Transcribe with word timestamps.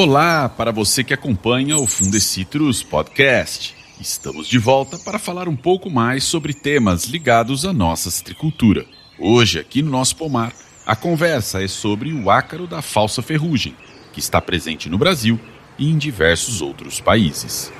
Olá 0.00 0.48
para 0.48 0.70
você 0.70 1.02
que 1.02 1.12
acompanha 1.12 1.76
o 1.76 1.84
Fundecitrus 1.84 2.84
Podcast. 2.84 3.74
Estamos 4.00 4.46
de 4.46 4.56
volta 4.56 4.96
para 4.96 5.18
falar 5.18 5.48
um 5.48 5.56
pouco 5.56 5.90
mais 5.90 6.22
sobre 6.22 6.54
temas 6.54 7.06
ligados 7.06 7.64
à 7.64 7.72
nossa 7.72 8.08
citricultura. 8.08 8.86
Hoje, 9.18 9.58
aqui 9.58 9.82
no 9.82 9.90
nosso 9.90 10.14
pomar, 10.14 10.52
a 10.86 10.94
conversa 10.94 11.60
é 11.64 11.66
sobre 11.66 12.12
o 12.12 12.30
ácaro 12.30 12.68
da 12.68 12.80
falsa 12.80 13.22
ferrugem, 13.22 13.74
que 14.12 14.20
está 14.20 14.40
presente 14.40 14.88
no 14.88 14.96
Brasil 14.96 15.36
e 15.76 15.90
em 15.90 15.98
diversos 15.98 16.62
outros 16.62 17.00
países. 17.00 17.72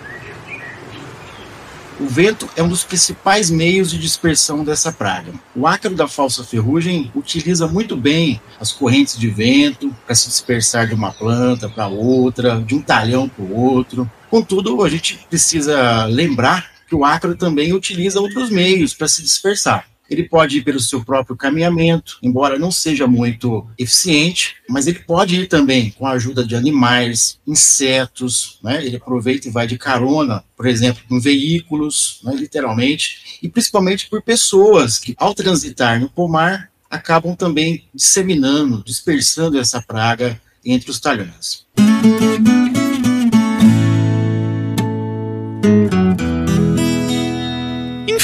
O 2.01 2.07
vento 2.07 2.49
é 2.55 2.63
um 2.63 2.69
dos 2.69 2.85
principais 2.85 3.51
meios 3.51 3.91
de 3.91 3.99
dispersão 3.99 4.63
dessa 4.63 4.93
praga. 4.93 5.33
O 5.55 5.67
ácaro 5.67 5.97
da 5.97 6.07
falsa 6.07 6.45
ferrugem 6.45 7.11
utiliza 7.13 7.67
muito 7.67 7.97
bem 7.97 8.41
as 8.61 8.71
correntes 8.71 9.19
de 9.19 9.29
vento 9.29 9.93
para 10.07 10.15
se 10.15 10.29
dispersar 10.29 10.87
de 10.87 10.95
uma 10.95 11.13
planta 11.13 11.69
para 11.69 11.89
outra, 11.89 12.61
de 12.61 12.77
um 12.77 12.81
talhão 12.81 13.29
para 13.29 13.45
o 13.45 13.53
outro. 13.53 14.09
Contudo, 14.31 14.85
a 14.85 14.89
gente 14.89 15.27
precisa 15.29 16.05
lembrar 16.05 16.71
que 16.89 16.95
o 16.95 17.05
ácaro 17.05 17.35
também 17.35 17.73
utiliza 17.73 18.21
outros 18.21 18.49
meios 18.49 18.95
para 18.95 19.09
se 19.09 19.21
dispersar. 19.21 19.88
Ele 20.09 20.25
pode 20.25 20.59
ir 20.59 20.63
pelo 20.63 20.81
seu 20.81 21.05
próprio 21.05 21.37
caminhamento, 21.37 22.19
embora 22.23 22.59
não 22.59 22.71
seja 22.71 23.07
muito 23.07 23.67
eficiente, 23.79 24.57
mas 24.69 24.87
ele 24.87 25.01
pode 25.01 25.41
ir 25.41 25.47
também 25.47 25.91
com 25.91 26.07
a 26.07 26.13
ajuda 26.13 26.45
de 26.45 26.57
animais, 26.57 27.39
insetos, 27.47 28.59
né? 28.63 28.85
ele 28.85 28.97
aproveita 28.97 29.49
e 29.49 29.51
vai 29.51 29.67
de 29.67 29.77
carona, 29.77 30.45
por 30.57 30.67
exemplo, 30.67 31.03
com 31.09 31.21
veículos, 31.21 32.21
né? 32.25 32.35
literalmente, 32.35 33.39
e 33.43 33.49
principalmente 33.49 34.09
por 34.09 34.23
pessoas 34.23 34.99
que, 34.99 35.15
ao 35.19 35.35
transitar 35.35 36.01
no 36.01 36.09
pomar, 36.09 36.71
acabam 36.91 37.37
também 37.37 37.85
disseminando, 37.95 38.83
dispersando 38.85 39.59
essa 39.59 39.83
praga 39.83 40.41
entre 40.65 40.91
os 40.91 41.01
talhões. 41.01 41.67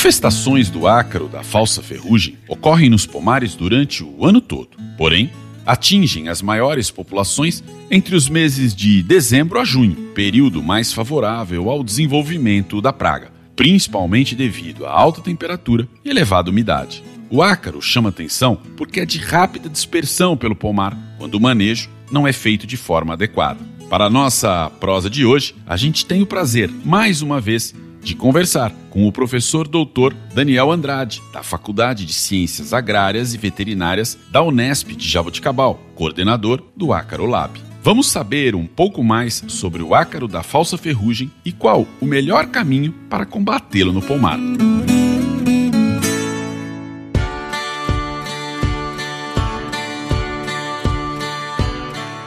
Infestações 0.05 0.69
do 0.69 0.87
ácaro 0.87 1.29
da 1.29 1.43
falsa 1.43 1.83
ferrugem 1.83 2.37
ocorrem 2.47 2.91
nos 2.91 3.07
pomares 3.07 3.55
durante 3.55 4.05
o 4.05 4.27
ano 4.27 4.39
todo, 4.39 4.77
porém, 4.99 5.31
atingem 5.65 6.29
as 6.29 6.43
maiores 6.43 6.91
populações 6.91 7.65
entre 7.91 8.15
os 8.15 8.29
meses 8.29 8.77
de 8.77 9.03
dezembro 9.03 9.59
a 9.59 9.65
junho, 9.65 9.97
período 10.15 10.63
mais 10.63 10.93
favorável 10.93 11.71
ao 11.71 11.83
desenvolvimento 11.83 12.83
da 12.83 12.93
praga, 12.93 13.33
principalmente 13.57 14.35
devido 14.35 14.85
à 14.85 14.91
alta 14.91 15.23
temperatura 15.23 15.89
e 16.05 16.11
elevada 16.11 16.51
umidade. 16.51 17.03
O 17.31 17.43
ácaro 17.43 17.81
chama 17.81 18.11
atenção 18.11 18.59
porque 18.77 19.01
é 19.01 19.07
de 19.07 19.17
rápida 19.17 19.71
dispersão 19.71 20.37
pelo 20.37 20.55
pomar 20.55 20.95
quando 21.17 21.37
o 21.37 21.41
manejo 21.41 21.89
não 22.11 22.29
é 22.29 22.33
feito 22.35 22.67
de 22.67 22.77
forma 22.77 23.15
adequada. 23.15 23.61
Para 23.89 24.05
a 24.05 24.11
nossa 24.11 24.69
prosa 24.79 25.09
de 25.09 25.25
hoje, 25.25 25.55
a 25.67 25.79
gente 25.79 26.05
tem 26.05 26.21
o 26.21 26.27
prazer, 26.27 26.71
mais 26.85 27.23
uma 27.23 27.41
vez, 27.41 27.75
de 28.05 28.15
conversar 28.15 28.71
com 28.91 29.09
o 29.09 29.13
professor 29.13 29.67
doutor 29.67 30.15
Daniel 30.35 30.71
Andrade, 30.71 31.23
da 31.33 31.43
Faculdade 31.43 32.05
de 32.05 32.13
Ciências 32.13 32.75
Agrárias 32.75 33.33
e 33.33 33.39
Veterinárias 33.39 34.19
da 34.31 34.43
Unesp 34.43 34.91
de 34.91 35.09
Jaboticabal, 35.09 35.81
coordenador 35.95 36.63
do 36.77 36.93
Ácaro 36.93 37.25
Lab. 37.25 37.59
Vamos 37.83 38.09
saber 38.09 38.55
um 38.55 38.67
pouco 38.67 39.03
mais 39.03 39.43
sobre 39.49 39.83
o 39.83 39.95
ácaro 39.95 40.29
da 40.29 40.43
falsa 40.43 40.77
ferrugem 40.79 41.31
e 41.45 41.53
qual 41.53 41.87
o 42.01 42.07
melhor 42.07 42.47
caminho 42.47 42.93
para 43.09 43.27
combatê-lo 43.27 43.93
no 43.93 44.03
pomar. 44.03 44.39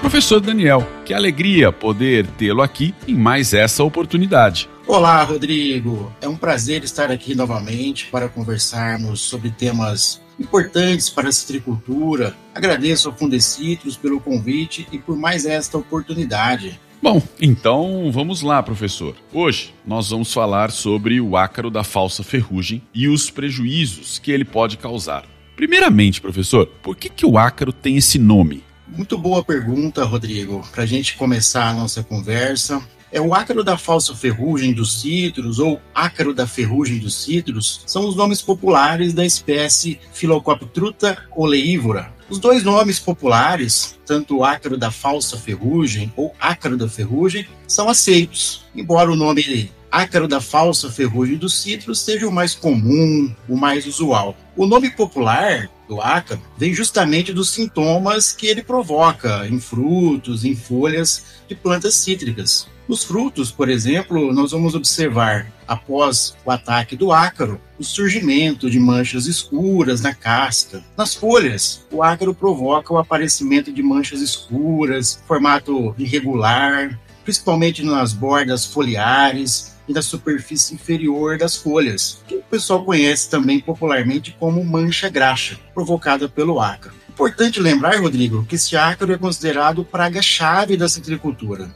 Professor 0.02 0.39
Daniel, 0.39 0.88
que 1.05 1.14
alegria 1.14 1.72
poder 1.72 2.26
tê-lo 2.26 2.61
aqui 2.61 2.93
em 3.08 3.14
mais 3.14 3.54
essa 3.54 3.83
oportunidade. 3.83 4.70
Olá, 4.87 5.21
Rodrigo. 5.21 6.14
É 6.21 6.30
um 6.30 6.37
prazer 6.37 6.81
estar 6.81 7.11
aqui 7.11 7.36
novamente 7.36 8.05
para 8.05 8.30
conversarmos 8.30 9.20
sobre 9.20 9.52
temas 9.52 10.21
importantes 10.39 11.09
para 11.09 11.27
a 11.27 11.31
citricultura. 11.31 12.33
Agradeço 12.55 13.09
ao 13.09 13.15
Fundecitrus 13.15 13.98
pelo 13.98 14.21
convite 14.21 14.87
e 14.89 14.98
por 14.98 15.17
mais 15.17 15.45
esta 15.45 15.77
oportunidade. 15.77 16.80
Bom, 17.03 17.21
então 17.42 18.09
vamos 18.14 18.42
lá, 18.42 18.64
professor. 18.64 19.14
Hoje 19.33 19.73
nós 19.86 20.09
vamos 20.09 20.31
falar 20.31 20.71
sobre 20.71 21.19
o 21.19 21.36
ácaro 21.36 21.69
da 21.69 21.83
falsa 21.83 22.23
ferrugem 22.23 22.81
e 22.93 23.09
os 23.09 23.30
prejuízos 23.30 24.19
que 24.19 24.31
ele 24.31 24.45
pode 24.45 24.77
causar. 24.77 25.25
Primeiramente, 25.58 26.21
professor, 26.21 26.65
por 26.81 26.95
que, 26.95 27.09
que 27.09 27.25
o 27.25 27.37
ácaro 27.37 27.73
tem 27.73 27.98
esse 27.98 28.17
nome? 28.17 28.64
Muito 28.87 29.17
boa 29.17 29.43
pergunta, 29.43 30.05
Rodrigo. 30.05 30.65
Para 30.71 30.83
a 30.83 30.87
gente 30.87 31.17
começar 31.17 31.67
a 31.67 31.73
nossa 31.73 32.02
conversa, 32.02 32.81
é 33.12 33.22
o 33.22 33.34
ácaro 33.34 33.64
da 33.64 33.78
falsa 33.78 34.16
ferrugem 34.16 34.73
dos 34.73 35.02
citros 35.02 35.60
ou 35.60 35.82
ácaro 35.94 36.34
da 36.34 36.45
ferrugem 36.45 36.98
dos 36.98 37.16
citros 37.23 37.82
são 37.86 38.08
os 38.08 38.16
nomes 38.16 38.42
populares 38.42 39.14
da 39.14 39.26
espécie 39.26 40.00
Philocoptruta 40.12 41.17
oleívora. 41.36 42.12
Os 42.30 42.40
dois 42.40 42.64
nomes 42.64 43.00
populares, 43.00 43.98
tanto 44.06 44.38
o 44.38 44.44
ácaro 44.44 44.78
da 44.78 44.92
falsa 44.92 45.38
ferrugem 45.38 46.12
ou 46.16 46.36
ácaro 46.40 46.76
da 46.76 46.90
ferrugem, 46.90 47.48
são 47.66 47.88
aceitos, 47.88 48.66
embora 48.76 49.10
o 49.10 49.16
nome 49.16 49.72
ácaro 49.90 50.28
da 50.28 50.42
falsa 50.42 50.92
ferrugem 50.92 51.38
dos 51.38 51.62
citros 51.62 52.00
seja 52.00 52.28
o 52.28 52.32
mais 52.32 52.54
comum, 52.54 53.34
o 53.48 53.56
mais 53.56 53.86
usual. 53.86 54.36
O 54.56 54.66
nome 54.66 54.90
popular 54.90 55.70
do 55.88 56.02
ácaro 56.02 56.42
vem 56.58 56.73
justamente 56.73 57.32
dos 57.32 57.50
sintomas 57.50 58.34
que 58.34 58.48
ele 58.48 58.62
provoca 58.62 59.48
em 59.48 59.60
frutos, 59.60 60.44
em 60.44 60.56
folhas 60.56 61.23
de 61.48 61.56
plantas 61.56 61.96
cítricas. 61.96 62.67
Nos 62.87 63.03
frutos, 63.03 63.52
por 63.52 63.67
exemplo, 63.67 64.33
nós 64.33 64.52
vamos 64.52 64.73
observar, 64.73 65.52
após 65.67 66.33
o 66.45 66.52
ataque 66.52 66.95
do 66.95 67.11
ácaro, 67.11 67.59
o 67.77 67.83
surgimento 67.83 68.70
de 68.70 68.80
manchas 68.80 69.25
escuras 69.25 69.99
na 69.99 70.14
casca. 70.14 70.81
Nas 70.95 71.14
folhas, 71.14 71.86
o 71.92 72.02
ácaro 72.02 72.33
provoca 72.33 72.93
o 72.93 72.98
aparecimento 72.98 73.73
de 73.73 73.83
manchas 73.83 74.21
escuras, 74.21 75.21
formato 75.27 75.93
irregular, 75.98 76.98
principalmente 77.25 77.83
nas 77.83 78.14
bordas 78.14 78.65
foliares 78.65 79.75
e 79.86 79.92
na 79.92 80.02
superfície 80.02 80.75
inferior 80.75 81.37
das 81.37 81.58
folhas, 81.58 82.23
que 82.25 82.36
o 82.36 82.43
pessoal 82.43 82.86
conhece 82.86 83.30
também 83.30 83.59
popularmente 83.59 84.33
como 84.39 84.64
mancha 84.64 85.09
graxa, 85.09 85.59
provocada 85.73 86.30
pelo 86.30 86.61
ácaro. 86.61 86.95
Importante 87.09 87.59
lembrar, 87.59 87.99
Rodrigo, 87.99 88.45
que 88.45 88.55
esse 88.55 88.77
ácaro 88.77 89.11
é 89.11 89.17
considerado 89.17 89.83
praga-chave 89.83 90.77
da 90.77 90.87
citricultura. 90.87 91.69